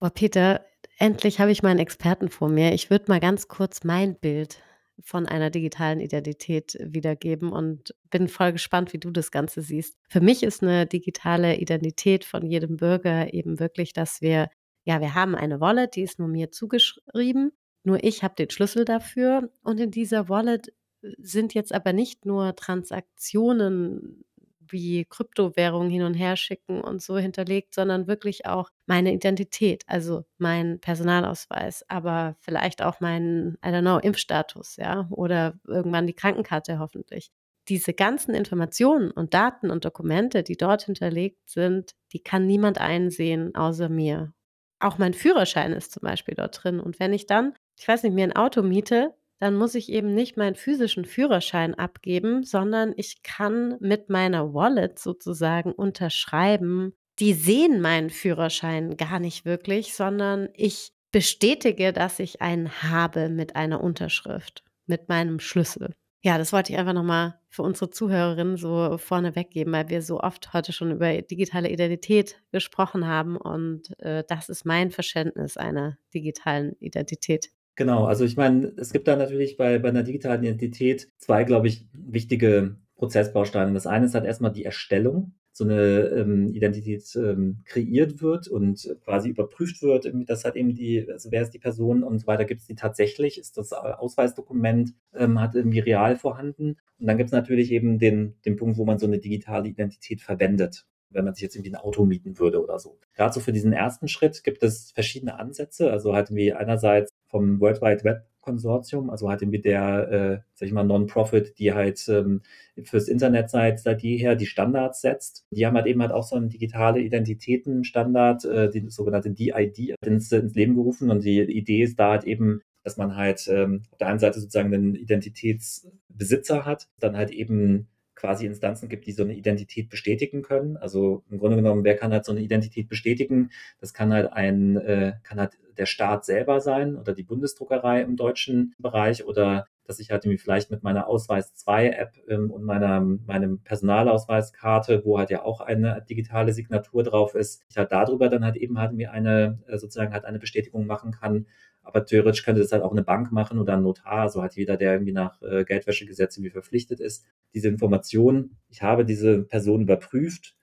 Boah, 0.00 0.10
Peter, 0.10 0.64
endlich 0.98 1.40
habe 1.40 1.50
ich 1.50 1.62
meinen 1.62 1.78
Experten 1.78 2.28
vor 2.28 2.48
mir. 2.48 2.72
Ich 2.72 2.90
würde 2.90 3.06
mal 3.08 3.20
ganz 3.20 3.48
kurz 3.48 3.84
mein 3.84 4.16
Bild 4.16 4.62
von 5.00 5.26
einer 5.26 5.50
digitalen 5.50 6.00
Identität 6.00 6.78
wiedergeben 6.80 7.52
und 7.52 7.94
bin 8.10 8.28
voll 8.28 8.52
gespannt, 8.52 8.92
wie 8.92 8.98
du 8.98 9.10
das 9.10 9.30
Ganze 9.30 9.60
siehst. 9.62 9.96
Für 10.08 10.20
mich 10.20 10.42
ist 10.42 10.62
eine 10.62 10.86
digitale 10.86 11.56
Identität 11.56 12.24
von 12.24 12.46
jedem 12.46 12.76
Bürger 12.76 13.34
eben 13.34 13.58
wirklich, 13.58 13.92
dass 13.92 14.20
wir, 14.20 14.50
ja, 14.84 15.00
wir 15.00 15.14
haben 15.14 15.34
eine 15.34 15.60
Wallet, 15.60 15.96
die 15.96 16.02
ist 16.02 16.18
nur 16.18 16.28
mir 16.28 16.52
zugeschrieben, 16.52 17.52
nur 17.82 18.02
ich 18.04 18.22
habe 18.22 18.34
den 18.36 18.50
Schlüssel 18.50 18.84
dafür 18.84 19.50
und 19.62 19.80
in 19.80 19.90
dieser 19.90 20.28
Wallet 20.28 20.72
sind 21.18 21.54
jetzt 21.54 21.74
aber 21.74 21.92
nicht 21.92 22.24
nur 22.24 22.54
Transaktionen 22.56 24.24
wie 24.68 25.04
Kryptowährungen 25.04 25.90
hin 25.90 26.02
und 26.02 26.14
her 26.14 26.36
schicken 26.36 26.80
und 26.80 27.02
so 27.02 27.18
hinterlegt, 27.18 27.74
sondern 27.74 28.06
wirklich 28.06 28.46
auch 28.46 28.70
meine 28.86 29.12
Identität, 29.12 29.84
also 29.86 30.24
mein 30.38 30.80
Personalausweis, 30.80 31.84
aber 31.88 32.36
vielleicht 32.40 32.82
auch 32.82 33.00
mein, 33.00 33.56
I 33.64 33.68
don't 33.68 33.82
know, 33.82 33.98
Impfstatus, 33.98 34.76
ja, 34.76 35.06
oder 35.10 35.54
irgendwann 35.66 36.06
die 36.06 36.14
Krankenkarte 36.14 36.78
hoffentlich. 36.78 37.30
Diese 37.68 37.94
ganzen 37.94 38.34
Informationen 38.34 39.10
und 39.10 39.32
Daten 39.32 39.70
und 39.70 39.84
Dokumente, 39.84 40.42
die 40.42 40.56
dort 40.56 40.82
hinterlegt 40.82 41.48
sind, 41.48 41.92
die 42.12 42.22
kann 42.22 42.46
niemand 42.46 42.78
einsehen 42.78 43.54
außer 43.54 43.88
mir. 43.88 44.34
Auch 44.80 44.98
mein 44.98 45.14
Führerschein 45.14 45.72
ist 45.72 45.92
zum 45.92 46.02
Beispiel 46.02 46.34
dort 46.34 46.62
drin. 46.62 46.78
Und 46.78 47.00
wenn 47.00 47.14
ich 47.14 47.26
dann, 47.26 47.54
ich 47.78 47.88
weiß 47.88 48.02
nicht, 48.02 48.12
mir 48.12 48.24
ein 48.24 48.36
Auto 48.36 48.62
miete, 48.62 49.14
dann 49.44 49.56
muss 49.56 49.74
ich 49.74 49.92
eben 49.92 50.14
nicht 50.14 50.38
meinen 50.38 50.54
physischen 50.54 51.04
Führerschein 51.04 51.74
abgeben, 51.74 52.44
sondern 52.44 52.94
ich 52.96 53.22
kann 53.22 53.76
mit 53.78 54.08
meiner 54.08 54.54
Wallet 54.54 54.98
sozusagen 54.98 55.70
unterschreiben. 55.70 56.94
Die 57.18 57.34
sehen 57.34 57.82
meinen 57.82 58.08
Führerschein 58.08 58.96
gar 58.96 59.20
nicht 59.20 59.44
wirklich, 59.44 59.92
sondern 59.92 60.48
ich 60.54 60.92
bestätige, 61.12 61.92
dass 61.92 62.20
ich 62.20 62.40
einen 62.40 62.70
habe 62.82 63.28
mit 63.28 63.54
einer 63.54 63.84
Unterschrift, 63.84 64.64
mit 64.86 65.10
meinem 65.10 65.40
Schlüssel. 65.40 65.92
Ja, 66.22 66.38
das 66.38 66.54
wollte 66.54 66.72
ich 66.72 66.78
einfach 66.78 66.94
nochmal 66.94 67.38
für 67.50 67.64
unsere 67.64 67.90
Zuhörerinnen 67.90 68.56
so 68.56 68.96
vorne 68.96 69.36
weggeben, 69.36 69.74
weil 69.74 69.90
wir 69.90 70.00
so 70.00 70.20
oft 70.20 70.54
heute 70.54 70.72
schon 70.72 70.90
über 70.90 71.20
digitale 71.20 71.68
Identität 71.68 72.40
gesprochen 72.50 73.06
haben 73.06 73.36
und 73.36 73.90
äh, 74.00 74.24
das 74.26 74.48
ist 74.48 74.64
mein 74.64 74.90
Verständnis 74.90 75.58
einer 75.58 75.98
digitalen 76.14 76.76
Identität. 76.80 77.50
Genau, 77.76 78.04
also 78.04 78.24
ich 78.24 78.36
meine, 78.36 78.72
es 78.76 78.92
gibt 78.92 79.08
da 79.08 79.16
natürlich 79.16 79.56
bei, 79.56 79.78
bei 79.78 79.88
einer 79.88 80.04
digitalen 80.04 80.44
Identität 80.44 81.10
zwei, 81.18 81.44
glaube 81.44 81.66
ich, 81.66 81.88
wichtige 81.92 82.76
Prozessbausteine. 82.94 83.72
Das 83.72 83.86
eine 83.86 84.06
ist 84.06 84.14
halt 84.14 84.24
erstmal 84.24 84.52
die 84.52 84.64
Erstellung, 84.64 85.34
so 85.50 85.64
eine 85.64 86.08
ähm, 86.08 86.48
Identität 86.48 87.04
ähm, 87.16 87.62
kreiert 87.64 88.22
wird 88.22 88.46
und 88.48 88.96
quasi 89.04 89.28
überprüft 89.28 89.82
wird, 89.82 90.10
dass 90.28 90.44
halt 90.44 90.56
eben 90.56 90.74
die, 90.74 91.08
also 91.10 91.32
wer 91.32 91.42
ist 91.42 91.50
die 91.50 91.58
Person 91.58 92.04
und 92.04 92.20
so 92.20 92.26
weiter, 92.28 92.44
gibt 92.44 92.60
es 92.60 92.66
die 92.66 92.74
tatsächlich, 92.76 93.38
ist 93.38 93.56
das 93.56 93.72
Ausweisdokument, 93.72 94.94
ähm, 95.14 95.40
hat 95.40 95.54
irgendwie 95.54 95.80
real 95.80 96.16
vorhanden. 96.16 96.76
Und 96.98 97.06
dann 97.06 97.18
gibt 97.18 97.28
es 97.28 97.32
natürlich 97.32 97.72
eben 97.72 97.98
den, 97.98 98.34
den 98.44 98.56
Punkt, 98.56 98.78
wo 98.78 98.84
man 98.84 98.98
so 98.98 99.06
eine 99.06 99.18
digitale 99.18 99.68
Identität 99.68 100.20
verwendet 100.20 100.86
wenn 101.14 101.24
man 101.24 101.34
sich 101.34 101.42
jetzt 101.42 101.54
irgendwie 101.54 101.72
ein 101.72 101.80
Auto 101.80 102.04
mieten 102.04 102.38
würde 102.38 102.62
oder 102.62 102.78
so. 102.78 102.98
Gerade 103.14 103.32
so 103.32 103.40
für 103.40 103.52
diesen 103.52 103.72
ersten 103.72 104.08
Schritt 104.08 104.42
gibt 104.44 104.62
es 104.62 104.90
verschiedene 104.90 105.38
Ansätze. 105.38 105.90
Also 105.90 106.12
halt 106.12 106.34
wie 106.34 106.52
einerseits 106.52 107.12
vom 107.34 107.60
World 107.60 107.82
Wide 107.82 108.04
Web 108.04 108.24
Konsortium, 108.40 109.10
also 109.10 109.28
halt 109.28 109.42
irgendwie 109.42 109.60
der, 109.60 110.10
äh, 110.12 110.38
sag 110.54 110.66
ich 110.68 110.72
mal, 110.72 110.84
Non-Profit, 110.84 111.58
die 111.58 111.72
halt 111.72 112.06
ähm, 112.08 112.42
fürs 112.84 113.08
Internet 113.08 113.50
seit, 113.50 113.80
seit 113.80 114.02
jeher 114.02 114.36
die 114.36 114.46
Standards 114.46 115.00
setzt. 115.00 115.46
Die 115.50 115.66
haben 115.66 115.74
halt 115.74 115.86
eben 115.86 116.00
halt 116.00 116.12
auch 116.12 116.22
so 116.22 116.36
einen 116.36 116.50
digitale 116.50 117.00
Identitäten-Standard, 117.00 118.44
äh, 118.44 118.70
die 118.70 118.88
sogenannte 118.90 119.30
DID, 119.30 119.96
ins, 120.04 120.30
ins 120.30 120.54
Leben 120.54 120.74
gerufen. 120.74 121.10
Und 121.10 121.24
die 121.24 121.40
Idee 121.40 121.82
ist 121.82 121.98
da 121.98 122.10
halt 122.12 122.24
eben, 122.24 122.60
dass 122.84 122.98
man 122.98 123.16
halt 123.16 123.48
ähm, 123.48 123.82
auf 123.90 123.98
der 123.98 124.08
einen 124.08 124.18
Seite 124.20 124.38
sozusagen 124.38 124.72
einen 124.72 124.94
Identitätsbesitzer 124.94 126.64
hat, 126.64 126.86
dann 127.00 127.16
halt 127.16 127.30
eben 127.30 127.88
quasi 128.24 128.46
Instanzen 128.46 128.88
gibt, 128.88 129.06
die 129.06 129.12
so 129.12 129.22
eine 129.22 129.34
Identität 129.34 129.90
bestätigen 129.90 130.40
können. 130.40 130.78
Also 130.78 131.24
im 131.30 131.38
Grunde 131.38 131.56
genommen, 131.56 131.84
wer 131.84 131.94
kann 131.94 132.10
halt 132.10 132.24
so 132.24 132.32
eine 132.32 132.40
Identität 132.40 132.88
bestätigen? 132.88 133.50
Das 133.80 133.92
kann 133.92 134.14
halt 134.14 134.32
ein, 134.32 134.78
äh, 134.78 135.12
kann 135.24 135.38
halt 135.38 135.58
der 135.76 135.84
Staat 135.84 136.24
selber 136.24 136.60
sein 136.60 136.96
oder 136.96 137.12
die 137.12 137.22
Bundesdruckerei 137.22 138.00
im 138.00 138.16
deutschen 138.16 138.74
Bereich 138.78 139.26
oder 139.26 139.66
dass 139.86 139.98
ich 139.98 140.10
halt 140.10 140.24
irgendwie 140.24 140.38
vielleicht 140.38 140.70
mit 140.70 140.82
meiner 140.82 141.06
Ausweis 141.06 141.52
2 141.54 141.88
App 141.90 142.12
ähm, 142.28 142.50
und 142.50 142.64
meiner 142.64 142.98
meinem 143.00 143.60
Personalausweiskarte, 143.62 145.04
wo 145.04 145.18
halt 145.18 145.28
ja 145.28 145.42
auch 145.42 145.60
eine 145.60 146.02
digitale 146.08 146.54
Signatur 146.54 147.02
drauf 147.02 147.34
ist, 147.34 147.62
ich 147.68 147.76
halt 147.76 147.92
darüber 147.92 148.30
dann 148.30 148.42
halt 148.42 148.56
eben 148.56 148.78
halt 148.78 148.94
mir 148.94 149.12
eine 149.12 149.58
äh, 149.66 149.76
sozusagen 149.76 150.14
halt 150.14 150.24
eine 150.24 150.38
Bestätigung 150.38 150.86
machen 150.86 151.12
kann 151.12 151.44
aber 151.84 152.04
theoretisch 152.04 152.44
könnte 152.44 152.60
das 152.60 152.72
halt 152.72 152.82
auch 152.82 152.92
eine 152.92 153.02
Bank 153.02 153.30
machen 153.30 153.58
oder 153.58 153.74
ein 153.74 153.82
Notar, 153.82 154.28
so 154.28 154.42
hat 154.42 154.56
jeder, 154.56 154.76
der 154.76 154.94
irgendwie 154.94 155.12
nach 155.12 155.40
äh, 155.42 155.64
Geldwäschegesetz 155.64 156.36
irgendwie 156.36 156.50
verpflichtet 156.50 157.00
ist. 157.00 157.24
Diese 157.54 157.68
Information, 157.68 158.56
ich 158.68 158.82
habe 158.82 159.04
diese 159.04 159.42
Person 159.42 159.82
überprüft, 159.82 160.56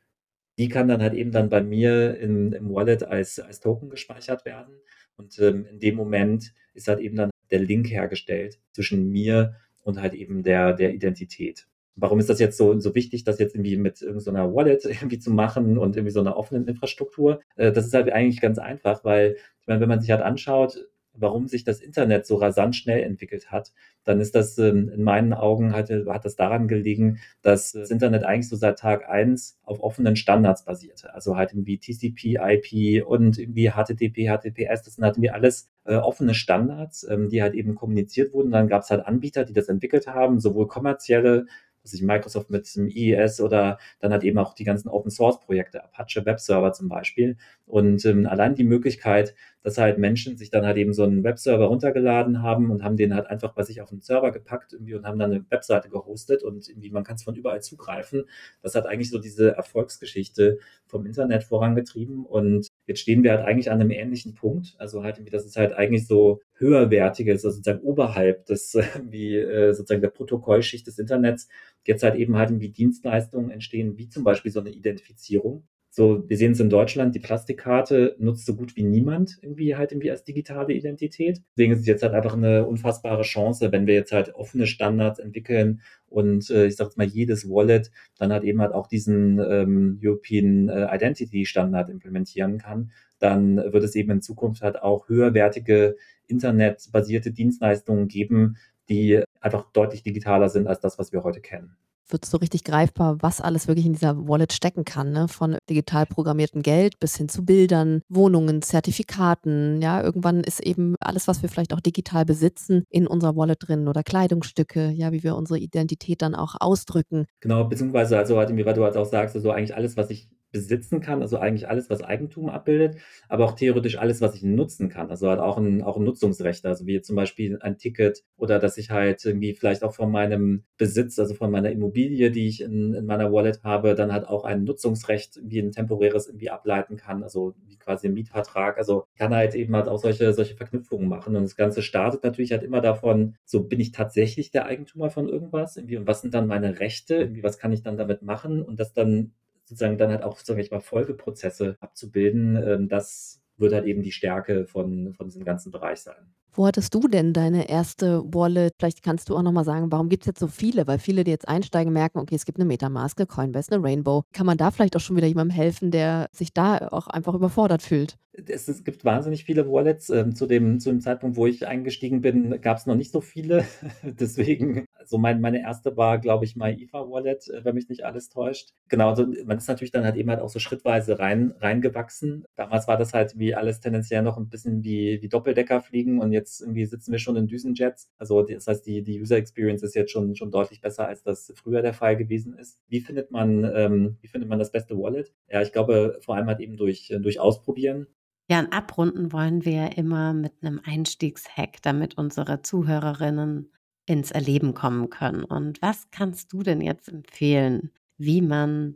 die 0.58 0.68
kann 0.68 0.88
dann 0.88 1.02
halt 1.02 1.14
eben 1.14 1.32
dann 1.32 1.50
bei 1.50 1.62
mir 1.62 2.18
in, 2.18 2.52
im 2.52 2.70
Wallet 2.74 3.04
als, 3.04 3.40
als 3.40 3.60
Token 3.60 3.90
gespeichert 3.90 4.46
werden. 4.46 4.76
Und 5.16 5.40
ähm, 5.40 5.66
in 5.66 5.80
dem 5.80 5.96
Moment 5.96 6.54
ist 6.74 6.88
halt 6.88 7.00
eben 7.00 7.16
dann 7.16 7.30
der 7.52 7.60
Link 7.60 7.90
hergestellt 7.90 8.60
zwischen 8.72 9.10
mir 9.10 9.56
und 9.84 10.02
halt 10.02 10.14
eben 10.14 10.44
der, 10.44 10.74
der 10.74 10.94
Identität. 10.94 11.68
Warum 11.96 12.20
ist 12.20 12.30
das 12.30 12.40
jetzt 12.40 12.58
so, 12.58 12.80
so 12.80 12.96
wichtig, 12.96 13.24
das 13.24 13.40
jetzt 13.40 13.54
irgendwie 13.54 13.78
mit 13.78 14.02
irgendeiner 14.02 14.50
so 14.50 14.56
Wallet 14.56 14.86
irgendwie 14.86 15.20
zu 15.20 15.32
machen 15.32 15.78
und 15.78 15.96
irgendwie 15.96 16.14
so 16.14 16.20
einer 16.20 16.38
offenen 16.38 16.68
Infrastruktur? 16.68 17.42
Äh, 17.56 17.72
das 17.72 17.86
ist 17.86 17.94
halt 17.94 18.12
eigentlich 18.12 18.42
ganz 18.42 18.58
einfach, 18.58 19.04
weil, 19.04 19.38
ich 19.60 19.68
meine, 19.68 19.82
wenn 19.82 19.90
man 19.90 20.02
sich 20.02 20.12
halt 20.12 20.22
anschaut, 20.22 20.88
warum 21.14 21.48
sich 21.48 21.64
das 21.64 21.82
Internet 21.82 22.26
so 22.26 22.36
rasant 22.36 22.76
schnell 22.76 23.04
entwickelt 23.04 23.52
hat, 23.52 23.72
dann 24.04 24.20
ist 24.20 24.36
das 24.36 24.58
ähm, 24.58 24.90
in 24.90 25.04
meinen 25.04 25.34
Augen 25.34 25.74
hat, 25.74 25.90
hat 25.90 26.26
das 26.26 26.36
daran 26.36 26.68
gelegen, 26.68 27.20
dass 27.42 27.74
das 27.74 27.92
Internet 27.92 28.24
eigentlich 28.24 28.50
so 28.50 28.56
seit 28.56 28.80
Tag 28.80 29.08
eins 29.10 29.60
auf 29.64 29.82
offenen 29.82 30.16
Standards 30.16 30.66
basierte. 30.66 31.14
Also 31.14 31.36
halt 31.36 31.52
irgendwie 31.52 31.78
TCP, 31.78 32.38
IP 32.42 33.06
und 33.06 33.38
irgendwie 33.38 33.70
HTTP, 33.70 34.28
HTTPS, 34.28 34.84
das 34.84 34.96
sind 34.96 35.04
halt 35.04 35.16
irgendwie 35.16 35.32
alles 35.32 35.70
äh, 35.86 35.96
offene 35.96 36.34
Standards, 36.34 37.06
ähm, 37.10 37.30
die 37.30 37.42
halt 37.42 37.54
eben 37.54 37.76
kommuniziert 37.76 38.34
wurden. 38.34 38.52
Dann 38.52 38.68
gab 38.68 38.84
es 38.84 38.90
halt 38.90 39.06
Anbieter, 39.06 39.46
die 39.46 39.54
das 39.54 39.70
entwickelt 39.70 40.08
haben, 40.08 40.40
sowohl 40.40 40.68
kommerzielle 40.68 41.46
was 41.84 41.94
ich 41.94 42.02
Microsoft 42.02 42.50
mit 42.50 42.74
dem 42.76 42.88
IES 42.88 43.42
oder 43.42 43.80
dann 44.00 44.14
hat 44.14 44.24
eben 44.24 44.38
auch 44.38 44.54
die 44.54 44.64
ganzen 44.64 44.90
Open 44.90 45.12
Source 45.12 45.40
Projekte, 45.40 45.84
Apache 45.84 46.26
Web 46.26 46.40
Server 46.40 46.74
zum 46.74 46.90
Beispiel. 46.90 47.38
Und 47.66 48.06
ähm, 48.06 48.26
allein 48.28 48.56
die 48.56 48.64
Möglichkeit, 48.64 49.36
dass 49.64 49.78
halt 49.78 49.98
Menschen 49.98 50.38
sich 50.38 50.50
dann 50.50 50.66
halt 50.66 50.78
eben 50.78 50.94
so 50.94 51.04
einen 51.04 51.24
Webserver 51.24 51.66
runtergeladen 51.66 52.42
haben 52.42 52.72
und 52.72 52.84
haben 52.84 52.98
den 52.98 53.14
halt 53.14 53.28
einfach 53.28 53.54
bei 53.54 53.64
sich 53.64 53.82
auf 53.82 53.90
den 53.90 54.02
Server 54.02 54.32
gepackt 54.32 54.74
irgendwie 54.74 54.96
und 54.96 55.06
haben 55.06 55.20
dann 55.20 55.32
eine 55.32 55.46
Webseite 55.50 55.90
gehostet 55.90 56.44
und 56.44 56.68
irgendwie 56.68 56.90
man 56.90 57.04
kann 57.04 57.16
es 57.16 57.24
von 57.24 57.36
überall 57.36 57.62
zugreifen. 57.62 58.26
Das 58.62 58.76
hat 58.76 58.86
eigentlich 58.88 59.10
so 59.10 59.20
diese 59.20 59.56
Erfolgsgeschichte 59.56 60.60
vom 60.86 61.06
Internet 61.06 61.44
vorangetrieben 61.44 62.26
und 62.26 62.68
jetzt 62.88 63.02
stehen 63.02 63.24
wir 63.24 63.32
halt 63.32 63.46
eigentlich 63.46 63.72
an 63.72 63.80
einem 63.80 63.92
ähnlichen 63.92 64.34
Punkt. 64.34 64.76
Also 64.78 65.04
halt 65.04 65.18
irgendwie, 65.18 65.32
das 65.32 65.46
ist 65.46 65.58
halt 65.58 65.74
eigentlich 65.74 66.08
so 66.08 66.42
höherwertiges, 66.56 67.46
also 67.46 67.58
sozusagen 67.58 67.82
oberhalb 67.82 68.46
des, 68.46 68.76
wie 69.10 69.38
äh, 69.38 69.74
sozusagen 69.74 70.02
der 70.02 70.10
Protokollschicht 70.10 70.88
des 70.88 71.00
Internets, 71.00 71.48
jetzt 71.86 72.04
halt 72.04 72.16
eben 72.16 72.36
halt 72.38 72.50
irgendwie 72.52 72.70
Dienstleistungen 72.70 73.50
entstehen, 73.52 73.98
wie 73.98 74.10
zum 74.10 74.24
Beispiel 74.24 74.52
so 74.52 74.60
eine 74.60 74.70
Identifizierung. 74.72 75.68
So, 75.94 76.24
wir 76.30 76.38
sehen 76.38 76.54
es 76.54 76.62
in 76.62 76.70
Deutschland, 76.70 77.16
die 77.16 77.20
Plastikkarte 77.20 78.16
nutzt 78.18 78.46
so 78.46 78.56
gut 78.56 78.78
wie 78.78 78.84
niemand 78.84 79.38
irgendwie 79.42 79.76
halt 79.76 79.92
irgendwie 79.92 80.10
als 80.10 80.24
digitale 80.24 80.72
Identität. 80.72 81.42
Deswegen 81.52 81.74
ist 81.74 81.82
es 81.82 81.86
jetzt 81.86 82.02
halt 82.02 82.14
einfach 82.14 82.34
eine 82.34 82.66
unfassbare 82.66 83.24
Chance, 83.24 83.74
wenn 83.74 83.88
wir 83.88 83.96
jetzt 83.96 84.14
halt 84.14 84.34
offene 84.34 84.68
Standards 84.68 85.20
entwickeln 85.20 85.82
und 86.08 86.50
äh, 86.50 86.68
ich 86.68 86.78
sag 86.78 86.96
mal 86.96 87.08
jedes 87.08 87.50
Wallet 87.50 87.92
dann 88.18 88.32
halt 88.32 88.46
eben 88.46 88.62
halt 88.62 88.72
auch 88.74 88.88
diesen 88.88 89.40
ähm, 89.40 90.00
European 90.02 90.70
äh, 90.70 90.96
Identity 90.96 91.46
Standard 91.46 91.90
implementieren 91.90 92.58
kann, 92.58 92.92
dann 93.20 93.58
wird 93.58 93.84
es 93.84 93.94
eben 93.96 94.12
in 94.12 94.22
Zukunft 94.22 94.62
halt 94.62 94.82
auch 94.82 95.10
höherwertige 95.10 95.98
internetbasierte 96.28 97.32
Dienstleistungen 97.34 98.08
geben, 98.08 98.56
die 98.88 99.22
einfach 99.42 99.70
deutlich 99.74 100.04
digitaler 100.04 100.48
sind 100.48 100.68
als 100.68 100.80
das, 100.80 100.98
was 100.98 101.12
wir 101.12 101.24
heute 101.26 101.42
kennen 101.42 101.76
wird 102.12 102.26
so 102.26 102.38
richtig 102.38 102.64
greifbar, 102.64 103.18
was 103.22 103.42
alles 103.42 103.68
wirklich 103.68 103.86
in 103.86 103.94
dieser 103.94 104.28
Wallet 104.28 104.54
stecken 104.54 104.86
kann, 104.86 105.12
ne? 105.12 105.28
Von 105.28 105.58
digital 105.70 106.06
programmiertem 106.06 106.62
Geld 106.62 107.00
bis 107.00 107.16
hin 107.18 107.30
zu 107.30 107.46
Bildern, 107.46 108.02
Wohnungen, 108.10 108.62
Zertifikaten. 108.62 109.82
Ja, 109.82 110.02
irgendwann 110.02 110.42
ist 110.42 110.62
eben 110.62 110.96
alles, 111.00 111.28
was 111.28 111.42
wir 111.42 111.50
vielleicht 111.50 111.74
auch 111.74 111.82
digital 111.82 112.26
besitzen, 112.26 112.84
in 112.90 113.08
unserer 113.08 113.36
Wallet 113.36 113.60
drin 113.62 113.88
oder 113.88 114.04
Kleidungsstücke, 114.04 114.90
ja, 114.90 115.12
wie 115.12 115.24
wir 115.24 115.36
unsere 115.36 115.60
Identität 115.60 116.22
dann 116.22 116.36
auch 116.36 116.56
ausdrücken. 116.60 117.26
Genau, 117.40 117.64
beziehungsweise 117.66 118.18
also 118.18 118.38
halt, 118.38 118.56
wie 118.56 118.64
du 118.64 118.84
halt 118.84 118.98
auch 118.98 119.06
sagst, 119.06 119.36
also 119.36 119.52
eigentlich 119.52 119.76
alles, 119.76 119.98
was 119.98 120.10
ich 120.10 120.30
besitzen 120.52 121.02
kann, 121.02 121.22
also 121.22 121.38
eigentlich 121.38 121.68
alles, 121.70 121.90
was 121.90 122.04
Eigentum 122.04 122.50
abbildet, 122.50 122.98
aber 123.30 123.46
auch 123.46 123.54
theoretisch 123.54 123.98
alles, 123.98 124.22
was 124.22 124.36
ich 124.36 124.44
nutzen 124.44 124.90
kann. 124.90 125.10
Also 125.10 125.30
halt 125.30 125.40
auch 125.40 125.58
ein, 125.58 125.82
auch 125.82 125.98
ein 125.98 126.04
Nutzungsrecht, 126.04 126.66
also 126.66 126.86
wie 126.86 127.02
zum 127.02 127.16
Beispiel 127.16 127.60
ein 127.62 127.78
Ticket 127.78 128.24
oder 128.38 128.60
dass 128.60 128.78
ich 128.78 128.90
halt 128.90 129.24
irgendwie 129.26 129.54
vielleicht 129.54 129.84
auch 129.84 129.94
von 129.94 130.12
meinem 130.12 130.64
Besitz, 130.78 131.20
also 131.20 131.34
von 131.34 131.52
meiner 131.52 131.72
Immobilie, 131.72 132.32
die 132.32 132.48
ich 132.48 132.62
in, 132.62 132.94
in 132.94 133.06
meiner 133.06 133.32
Wallet 133.32 133.64
habe, 133.64 133.96
dann 133.96 134.12
halt 134.12 134.28
auch 134.28 134.44
ein 134.44 134.64
Nutzungsrecht, 134.64 135.40
wie 135.44 135.60
ein 135.60 135.72
temporäres 135.72 136.28
irgendwie 136.28 136.50
ableiten 136.50 136.98
kann, 136.98 137.24
also 137.24 137.56
wie 137.66 137.78
quasi 137.78 138.08
ein 138.08 138.14
Mietvertrag. 138.14 138.78
Also 138.78 139.06
kann 139.18 139.34
halt 139.34 139.56
eben 139.56 139.76
halt 139.76 139.88
auch 139.88 140.00
solche, 140.00 140.34
solche 140.34 140.56
Verknüpfungen 140.56 141.08
machen. 141.08 141.36
Und 141.36 141.44
das 141.44 141.56
Ganze 141.56 141.82
startet 141.82 142.24
natürlich 142.24 142.52
halt 142.52 142.64
immer 142.64 142.82
davon, 142.82 143.36
so 143.46 143.64
bin 143.64 143.80
ich 143.80 143.92
tatsächlich 143.92 144.52
der 144.52 144.66
Eigentümer 144.66 145.10
von 145.10 145.30
irgendwas, 145.30 145.78
irgendwie, 145.78 145.98
und 145.98 146.08
was 146.08 146.22
sind 146.22 146.34
dann 146.34 146.48
meine 146.48 146.80
Rechte, 146.80 147.16
irgendwie, 147.16 147.44
was 147.44 147.58
kann 147.58 147.72
ich 147.72 147.84
dann 147.84 147.98
damit 147.98 148.22
machen 148.22 148.62
und 148.62 148.80
das 148.80 148.94
dann 148.94 149.34
sozusagen 149.72 149.98
dann 149.98 150.12
halt 150.12 150.24
auch, 150.24 150.38
sage 150.40 150.62
ich 150.62 150.70
mal, 150.70 150.82
Folgeprozesse 150.82 151.78
abzubilden, 151.80 152.62
ähm, 152.62 152.90
das 152.90 153.42
wird 153.58 153.74
halt 153.74 153.86
eben 153.86 154.02
die 154.02 154.12
Stärke 154.12 154.66
von, 154.66 155.14
von 155.14 155.28
diesem 155.28 155.46
ganzen 155.46 155.72
Bereich 155.72 156.02
sein. 156.02 156.34
Wo 156.54 156.68
hattest 156.68 156.94
du 156.94 157.08
denn 157.08 157.32
deine 157.32 157.70
erste 157.70 158.22
Wallet? 158.26 158.74
Vielleicht 158.78 159.04
kannst 159.04 159.30
du 159.30 159.38
auch 159.38 159.42
nochmal 159.42 159.64
sagen, 159.64 159.90
warum 159.90 160.10
gibt 160.10 160.24
es 160.24 160.28
jetzt 160.28 160.40
so 160.40 160.48
viele? 160.48 160.86
Weil 160.86 161.00
viele, 161.00 161.24
die 161.24 161.32
jetzt 161.32 161.48
einsteigen, 161.48 161.94
merken, 161.94 162.20
okay, 162.20 162.36
es 162.36 162.44
gibt 162.44 162.58
eine 162.58 162.66
Metamask, 162.66 163.18
eine 163.18 163.28
Coinbase, 163.28 163.72
eine 163.72 163.82
Rainbow. 163.82 164.24
Kann 164.34 164.46
man 164.46 164.58
da 164.58 164.70
vielleicht 164.70 164.98
auch 164.98 165.00
schon 165.00 165.16
wieder 165.16 165.28
jemandem 165.28 165.56
helfen, 165.56 165.92
der 165.92 166.28
sich 166.34 166.54
da 166.54 166.90
auch 166.90 167.08
einfach 167.08 167.36
überfordert 167.36 167.82
fühlt? 167.82 168.18
Es, 168.34 168.68
es 168.68 168.84
gibt 168.84 169.06
wahnsinnig 169.06 169.46
viele 169.46 169.72
Wallets. 169.72 170.10
Ähm, 170.10 170.36
zu, 170.36 170.46
dem, 170.46 170.82
zu 170.82 170.90
dem 170.90 171.00
Zeitpunkt, 171.00 171.38
wo 171.38 171.48
ich 171.48 171.66
eingestiegen 171.66 172.20
bin, 172.20 172.60
gab 172.60 172.78
es 172.78 172.86
noch 172.86 172.96
nicht 172.96 173.14
so 173.14 173.22
viele. 173.22 173.64
Deswegen, 174.04 174.88
so 175.06 175.18
mein, 175.18 175.42
meine 175.42 175.62
erste 175.62 175.98
war, 175.98 176.20
glaube 176.20 176.46
ich, 176.46 176.56
MyIFA 176.56 177.10
Wallet, 177.10 177.48
äh, 177.50 177.66
wenn 177.66 177.76
mich 177.76 177.90
nicht 177.90 178.06
alles 178.06 178.30
täuscht. 178.30 178.74
Genau, 178.88 179.10
also 179.10 179.26
man 179.46 179.58
ist 179.58 179.68
natürlich 179.68 179.92
dann 179.92 180.04
halt 180.04 180.16
eben 180.16 180.30
halt 180.30 180.42
auch 180.42 180.50
so 180.50 180.60
schrittweise 180.60 181.18
rein, 181.20 181.54
reingewachsen. 181.60 182.46
Damals 182.56 182.88
war 182.88 182.98
das 182.98 183.14
halt 183.14 183.40
wie 183.40 183.56
alles 183.56 183.80
tendenziell 183.80 184.22
noch 184.22 184.38
ein 184.38 184.50
bisschen 184.50 184.84
wie, 184.84 185.22
wie 185.22 185.30
Doppeldecker 185.30 185.82
fliegen 185.82 186.20
und 186.20 186.32
jetzt 186.32 186.42
jetzt 186.42 186.62
irgendwie 186.62 186.86
sitzen 186.86 187.12
wir 187.12 187.20
schon 187.20 187.36
in 187.36 187.48
Düsenjets. 187.48 188.12
Also 188.18 188.44
das 188.44 188.68
heißt, 188.68 188.86
die, 188.86 189.04
die 189.04 189.22
User 189.22 189.38
Experience 189.38 189.84
ist 189.84 189.96
jetzt 189.96 190.12
schon, 190.12 190.36
schon 190.36 190.52
deutlich 190.52 190.82
besser, 190.82 191.08
als 191.08 191.24
das 191.24 191.54
früher 191.56 191.82
der 191.82 191.94
Fall 191.94 192.18
gewesen 192.18 192.54
ist. 192.58 192.80
Wie 192.88 193.00
findet 193.00 193.32
man, 193.32 193.64
ähm, 193.64 194.18
wie 194.22 194.28
findet 194.28 194.50
man 194.50 194.60
das 194.60 194.72
beste 194.72 194.98
Wallet? 194.98 195.34
Ja, 195.50 195.62
ich 195.62 195.72
glaube, 195.72 196.20
vor 196.22 196.36
allem 196.36 196.48
halt 196.48 196.60
eben 196.60 196.78
durch, 196.78 197.14
durch 197.22 197.40
Ausprobieren. 197.40 198.08
Ja, 198.50 198.60
und 198.60 198.74
abrunden 198.74 199.32
wollen 199.32 199.64
wir 199.64 199.98
immer 199.98 200.34
mit 200.34 200.54
einem 200.62 200.82
Einstiegshack, 200.84 201.82
damit 201.82 202.18
unsere 202.18 202.62
Zuhörerinnen 202.62 203.72
ins 204.06 204.32
Erleben 204.32 204.74
kommen 204.74 205.10
können. 205.10 205.44
Und 205.44 205.82
was 205.82 206.10
kannst 206.12 206.54
du 206.54 206.64
denn 206.64 206.82
jetzt 206.82 207.08
empfehlen, 207.10 207.92
wie 208.18 208.42
man 208.42 208.96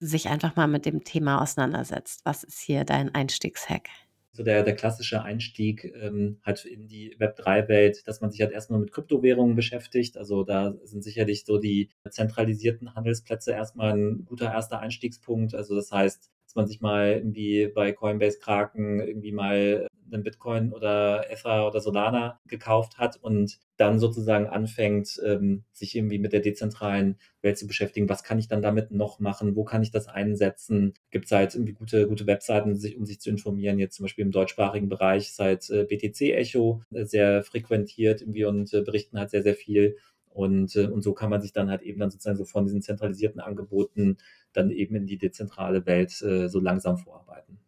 sich 0.00 0.28
einfach 0.28 0.56
mal 0.56 0.66
mit 0.66 0.86
dem 0.86 1.04
Thema 1.04 1.40
auseinandersetzt? 1.40 2.20
Was 2.24 2.44
ist 2.44 2.60
hier 2.60 2.84
dein 2.84 3.14
Einstiegshack? 3.14 3.88
so 4.36 4.42
der, 4.42 4.62
der 4.62 4.76
klassische 4.76 5.22
Einstieg 5.22 5.92
ähm, 5.98 6.38
halt 6.44 6.64
in 6.66 6.86
die 6.86 7.16
Web3-Welt, 7.16 8.06
dass 8.06 8.20
man 8.20 8.30
sich 8.30 8.42
halt 8.42 8.52
erstmal 8.52 8.78
mit 8.78 8.92
Kryptowährungen 8.92 9.56
beschäftigt. 9.56 10.18
Also 10.18 10.44
da 10.44 10.74
sind 10.84 11.02
sicherlich 11.02 11.44
so 11.46 11.58
die 11.58 11.90
zentralisierten 12.10 12.94
Handelsplätze 12.94 13.52
erstmal 13.52 13.92
ein 13.92 14.24
guter 14.26 14.52
erster 14.52 14.78
Einstiegspunkt. 14.78 15.54
Also 15.54 15.74
das 15.74 15.90
heißt, 15.90 16.30
dass 16.44 16.54
man 16.54 16.66
sich 16.66 16.80
mal 16.80 17.12
irgendwie 17.12 17.68
bei 17.74 17.92
Coinbase 17.92 18.38
Kraken 18.38 19.00
irgendwie 19.00 19.32
mal 19.32 19.86
einen 20.10 20.22
Bitcoin 20.22 20.72
oder 20.72 21.30
Ether 21.30 21.66
oder 21.66 21.80
Solana 21.80 22.40
gekauft 22.46 22.98
hat 22.98 23.16
und 23.16 23.58
dann 23.76 23.98
sozusagen 23.98 24.46
anfängt, 24.46 25.20
ähm, 25.24 25.64
sich 25.72 25.94
irgendwie 25.94 26.18
mit 26.18 26.32
der 26.32 26.40
dezentralen 26.40 27.16
Welt 27.42 27.58
zu 27.58 27.66
beschäftigen. 27.66 28.08
Was 28.08 28.22
kann 28.22 28.38
ich 28.38 28.48
dann 28.48 28.62
damit 28.62 28.90
noch 28.90 29.20
machen? 29.20 29.56
Wo 29.56 29.64
kann 29.64 29.82
ich 29.82 29.90
das 29.90 30.08
einsetzen? 30.08 30.94
Gibt 31.10 31.26
es 31.26 31.32
halt 31.32 31.54
irgendwie 31.54 31.72
gute, 31.72 32.08
gute 32.08 32.26
Webseiten, 32.26 32.70
um 32.70 33.06
sich 33.06 33.20
zu 33.20 33.30
informieren? 33.30 33.78
Jetzt 33.78 33.96
zum 33.96 34.04
Beispiel 34.04 34.24
im 34.24 34.30
deutschsprachigen 34.30 34.88
Bereich 34.88 35.28
ist 35.28 35.38
halt 35.38 35.68
äh, 35.70 35.84
BTC 35.84 36.32
Echo 36.32 36.82
äh, 36.92 37.04
sehr 37.04 37.42
frequentiert 37.42 38.22
irgendwie 38.22 38.44
und 38.44 38.72
äh, 38.72 38.82
berichten 38.82 39.18
halt 39.18 39.30
sehr, 39.30 39.42
sehr 39.42 39.54
viel. 39.54 39.96
Und, 40.28 40.76
und 40.76 41.00
so 41.00 41.14
kann 41.14 41.30
man 41.30 41.40
sich 41.40 41.54
dann 41.54 41.70
halt 41.70 41.80
eben 41.80 41.98
dann 41.98 42.10
sozusagen 42.10 42.36
so 42.36 42.44
von 42.44 42.66
diesen 42.66 42.82
zentralisierten 42.82 43.40
Angeboten 43.40 44.18
dann 44.52 44.70
eben 44.70 44.94
in 44.94 45.06
die 45.06 45.16
dezentrale 45.16 45.86
Welt 45.86 46.10
so 46.10 46.60
langsam 46.60 46.98
vorarbeiten. 46.98 47.58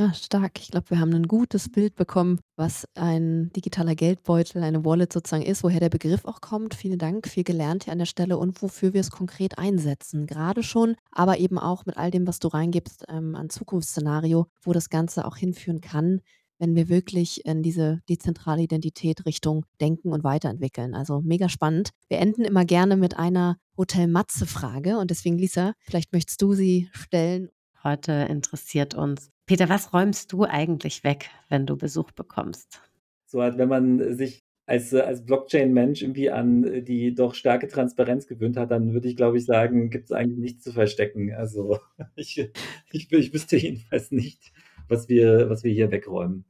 Ja, 0.00 0.14
stark. 0.14 0.58
Ich 0.62 0.70
glaube, 0.70 0.88
wir 0.88 0.98
haben 0.98 1.12
ein 1.12 1.28
gutes 1.28 1.68
Bild 1.68 1.94
bekommen, 1.94 2.40
was 2.56 2.86
ein 2.94 3.50
digitaler 3.54 3.94
Geldbeutel, 3.94 4.62
eine 4.62 4.82
Wallet 4.82 5.12
sozusagen 5.12 5.42
ist, 5.42 5.62
woher 5.62 5.78
der 5.78 5.90
Begriff 5.90 6.24
auch 6.24 6.40
kommt. 6.40 6.74
Vielen 6.74 6.98
Dank, 6.98 7.28
viel 7.28 7.44
gelernt 7.44 7.84
hier 7.84 7.92
an 7.92 7.98
der 7.98 8.06
Stelle 8.06 8.38
und 8.38 8.62
wofür 8.62 8.94
wir 8.94 9.02
es 9.02 9.10
konkret 9.10 9.58
einsetzen. 9.58 10.26
Gerade 10.26 10.62
schon, 10.62 10.96
aber 11.12 11.36
eben 11.36 11.58
auch 11.58 11.84
mit 11.84 11.98
all 11.98 12.10
dem, 12.10 12.26
was 12.26 12.38
du 12.38 12.48
reingibst 12.48 13.04
ähm, 13.10 13.34
an 13.34 13.50
Zukunftsszenario, 13.50 14.46
wo 14.62 14.72
das 14.72 14.88
Ganze 14.88 15.26
auch 15.26 15.36
hinführen 15.36 15.82
kann, 15.82 16.22
wenn 16.58 16.74
wir 16.74 16.88
wirklich 16.88 17.44
in 17.44 17.62
diese 17.62 18.00
dezentrale 18.08 18.62
Identität 18.62 19.26
Richtung 19.26 19.66
denken 19.82 20.14
und 20.14 20.24
weiterentwickeln. 20.24 20.94
Also 20.94 21.20
mega 21.20 21.50
spannend. 21.50 21.90
Wir 22.08 22.20
enden 22.20 22.44
immer 22.44 22.64
gerne 22.64 22.96
mit 22.96 23.18
einer 23.18 23.58
Hotel 23.76 24.06
Matze 24.06 24.46
Frage 24.46 24.96
und 24.96 25.10
deswegen 25.10 25.36
Lisa, 25.36 25.74
vielleicht 25.80 26.14
möchtest 26.14 26.40
du 26.40 26.54
sie 26.54 26.88
stellen. 26.92 27.50
Heute 27.82 28.12
interessiert 28.28 28.94
uns, 28.94 29.30
Peter, 29.46 29.68
was 29.68 29.94
räumst 29.94 30.32
du 30.32 30.44
eigentlich 30.44 31.02
weg, 31.02 31.30
wenn 31.48 31.66
du 31.66 31.76
Besuch 31.76 32.10
bekommst? 32.12 32.82
So 33.26 33.42
halt, 33.42 33.56
wenn 33.58 33.68
man 33.68 34.16
sich 34.16 34.40
als, 34.66 34.94
als 34.94 35.24
Blockchain-Mensch 35.24 36.02
irgendwie 36.02 36.30
an 36.30 36.84
die 36.84 37.14
doch 37.14 37.34
starke 37.34 37.68
Transparenz 37.68 38.26
gewöhnt 38.26 38.56
hat, 38.56 38.70
dann 38.70 38.92
würde 38.92 39.08
ich, 39.08 39.16
glaube 39.16 39.38
ich, 39.38 39.46
sagen, 39.46 39.90
gibt 39.90 40.04
es 40.04 40.12
eigentlich 40.12 40.38
nichts 40.38 40.62
zu 40.62 40.72
verstecken. 40.72 41.32
Also 41.34 41.78
ich, 42.16 42.50
ich, 42.92 43.10
ich 43.12 43.32
wüsste 43.32 43.56
jedenfalls 43.56 44.10
nicht, 44.10 44.52
was 44.86 45.08
wir, 45.08 45.48
was 45.48 45.64
wir 45.64 45.72
hier 45.72 45.90
wegräumen. 45.90 46.44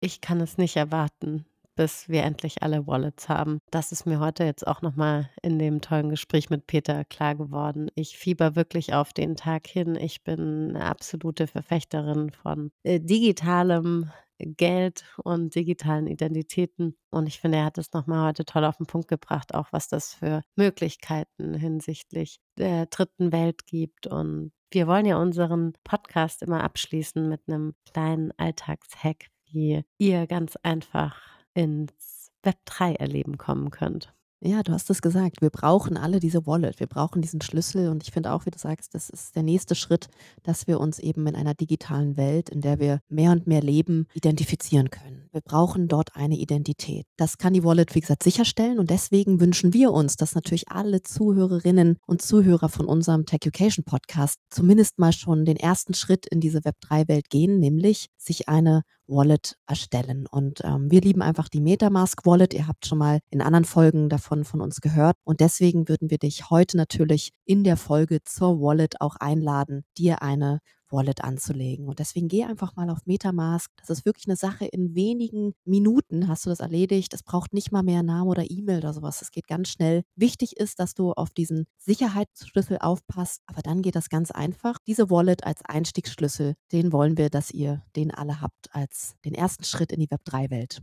Ich 0.00 0.20
kann 0.20 0.40
es 0.40 0.58
nicht 0.58 0.76
erwarten 0.76 1.46
bis 1.78 2.08
wir 2.08 2.24
endlich 2.24 2.64
alle 2.64 2.88
Wallets 2.88 3.28
haben. 3.28 3.60
Das 3.70 3.92
ist 3.92 4.04
mir 4.04 4.18
heute 4.18 4.42
jetzt 4.42 4.66
auch 4.66 4.82
nochmal 4.82 5.30
in 5.42 5.60
dem 5.60 5.80
tollen 5.80 6.10
Gespräch 6.10 6.50
mit 6.50 6.66
Peter 6.66 7.04
klar 7.04 7.36
geworden. 7.36 7.88
Ich 7.94 8.18
fieber 8.18 8.56
wirklich 8.56 8.94
auf 8.94 9.12
den 9.12 9.36
Tag 9.36 9.68
hin. 9.68 9.94
Ich 9.94 10.24
bin 10.24 10.70
eine 10.70 10.84
absolute 10.84 11.46
Verfechterin 11.46 12.32
von 12.32 12.72
äh, 12.82 12.98
digitalem 12.98 14.10
Geld 14.40 15.04
und 15.22 15.54
digitalen 15.54 16.08
Identitäten. 16.08 16.96
Und 17.10 17.28
ich 17.28 17.38
finde, 17.38 17.58
er 17.58 17.66
hat 17.66 17.78
es 17.78 17.92
nochmal 17.92 18.26
heute 18.26 18.44
toll 18.44 18.64
auf 18.64 18.78
den 18.78 18.86
Punkt 18.86 19.06
gebracht, 19.06 19.54
auch 19.54 19.68
was 19.70 19.86
das 19.86 20.14
für 20.14 20.42
Möglichkeiten 20.56 21.54
hinsichtlich 21.54 22.40
der 22.56 22.86
dritten 22.86 23.30
Welt 23.30 23.66
gibt. 23.66 24.08
Und 24.08 24.50
wir 24.72 24.88
wollen 24.88 25.06
ja 25.06 25.16
unseren 25.16 25.74
Podcast 25.84 26.42
immer 26.42 26.64
abschließen 26.64 27.28
mit 27.28 27.42
einem 27.46 27.74
kleinen 27.92 28.32
Alltagshack, 28.36 29.26
wie 29.52 29.84
ihr 29.96 30.26
ganz 30.26 30.56
einfach 30.56 31.37
ins 31.58 32.30
Web 32.44 32.56
3 32.66 32.94
erleben 32.94 33.36
kommen 33.36 33.70
könnt. 33.70 34.14
Ja, 34.40 34.62
du 34.62 34.70
hast 34.70 34.88
es 34.88 35.02
gesagt. 35.02 35.42
Wir 35.42 35.50
brauchen 35.50 35.96
alle 35.96 36.20
diese 36.20 36.46
Wallet. 36.46 36.78
Wir 36.78 36.86
brauchen 36.86 37.20
diesen 37.20 37.40
Schlüssel. 37.40 37.88
Und 37.88 38.04
ich 38.04 38.12
finde 38.12 38.32
auch, 38.32 38.46
wie 38.46 38.52
du 38.52 38.58
sagst, 38.58 38.94
das 38.94 39.10
ist 39.10 39.34
der 39.34 39.42
nächste 39.42 39.74
Schritt, 39.74 40.06
dass 40.44 40.68
wir 40.68 40.78
uns 40.78 41.00
eben 41.00 41.26
in 41.26 41.34
einer 41.34 41.54
digitalen 41.54 42.16
Welt, 42.16 42.48
in 42.48 42.60
der 42.60 42.78
wir 42.78 43.00
mehr 43.08 43.32
und 43.32 43.48
mehr 43.48 43.60
leben, 43.60 44.06
identifizieren 44.14 44.90
können. 44.90 45.28
Wir 45.32 45.40
brauchen 45.40 45.88
dort 45.88 46.14
eine 46.14 46.36
Identität. 46.36 47.04
Das 47.16 47.38
kann 47.38 47.52
die 47.52 47.64
Wallet, 47.64 47.96
wie 47.96 48.00
gesagt, 48.00 48.22
sicherstellen. 48.22 48.78
Und 48.78 48.90
deswegen 48.90 49.40
wünschen 49.40 49.74
wir 49.74 49.92
uns, 49.92 50.14
dass 50.14 50.36
natürlich 50.36 50.70
alle 50.70 51.02
Zuhörerinnen 51.02 51.98
und 52.06 52.22
Zuhörer 52.22 52.68
von 52.68 52.86
unserem 52.86 53.26
Tech 53.26 53.40
Education 53.42 53.84
Podcast 53.84 54.38
zumindest 54.50 55.00
mal 55.00 55.12
schon 55.12 55.46
den 55.46 55.56
ersten 55.56 55.94
Schritt 55.94 56.26
in 56.26 56.38
diese 56.38 56.60
Web3-Welt 56.60 57.28
gehen, 57.28 57.58
nämlich 57.58 58.06
sich 58.16 58.48
eine 58.48 58.82
Wallet 59.08 59.56
erstellen. 59.66 60.26
Und 60.30 60.60
ähm, 60.64 60.90
wir 60.90 61.00
lieben 61.00 61.22
einfach 61.22 61.48
die 61.48 61.60
Metamask 61.60 62.24
Wallet. 62.24 62.54
Ihr 62.54 62.68
habt 62.68 62.86
schon 62.86 62.98
mal 62.98 63.20
in 63.30 63.42
anderen 63.42 63.64
Folgen 63.64 64.08
davon 64.08 64.44
von 64.44 64.60
uns 64.60 64.80
gehört. 64.80 65.16
Und 65.24 65.40
deswegen 65.40 65.88
würden 65.88 66.10
wir 66.10 66.18
dich 66.18 66.50
heute 66.50 66.76
natürlich 66.76 67.32
in 67.44 67.64
der 67.64 67.76
Folge 67.76 68.22
zur 68.24 68.60
Wallet 68.60 69.00
auch 69.00 69.16
einladen, 69.16 69.84
dir 69.96 70.22
eine 70.22 70.60
Wallet 70.90 71.22
anzulegen. 71.22 71.88
Und 71.88 71.98
deswegen 71.98 72.28
geh 72.28 72.44
einfach 72.44 72.76
mal 72.76 72.90
auf 72.90 72.98
Metamask. 73.06 73.70
Das 73.78 73.90
ist 73.90 74.04
wirklich 74.04 74.26
eine 74.26 74.36
Sache. 74.36 74.66
In 74.66 74.94
wenigen 74.94 75.54
Minuten 75.64 76.28
hast 76.28 76.46
du 76.46 76.50
das 76.50 76.60
erledigt. 76.60 77.14
Es 77.14 77.22
braucht 77.22 77.52
nicht 77.52 77.72
mal 77.72 77.82
mehr 77.82 78.02
Name 78.02 78.30
oder 78.30 78.50
E-Mail 78.50 78.78
oder 78.78 78.92
sowas. 78.92 79.22
Es 79.22 79.30
geht 79.30 79.46
ganz 79.46 79.68
schnell. 79.68 80.02
Wichtig 80.16 80.56
ist, 80.56 80.78
dass 80.78 80.94
du 80.94 81.12
auf 81.12 81.30
diesen 81.30 81.66
Sicherheitsschlüssel 81.78 82.78
aufpasst. 82.78 83.42
Aber 83.46 83.62
dann 83.62 83.82
geht 83.82 83.96
das 83.96 84.08
ganz 84.08 84.30
einfach. 84.30 84.76
Diese 84.86 85.10
Wallet 85.10 85.44
als 85.44 85.64
Einstiegsschlüssel, 85.64 86.54
den 86.72 86.92
wollen 86.92 87.16
wir, 87.16 87.30
dass 87.30 87.50
ihr 87.50 87.82
den 87.96 88.12
alle 88.12 88.40
habt 88.40 88.74
als 88.74 89.14
den 89.24 89.34
ersten 89.34 89.64
Schritt 89.64 89.92
in 89.92 90.00
die 90.00 90.08
Web3-Welt. 90.08 90.82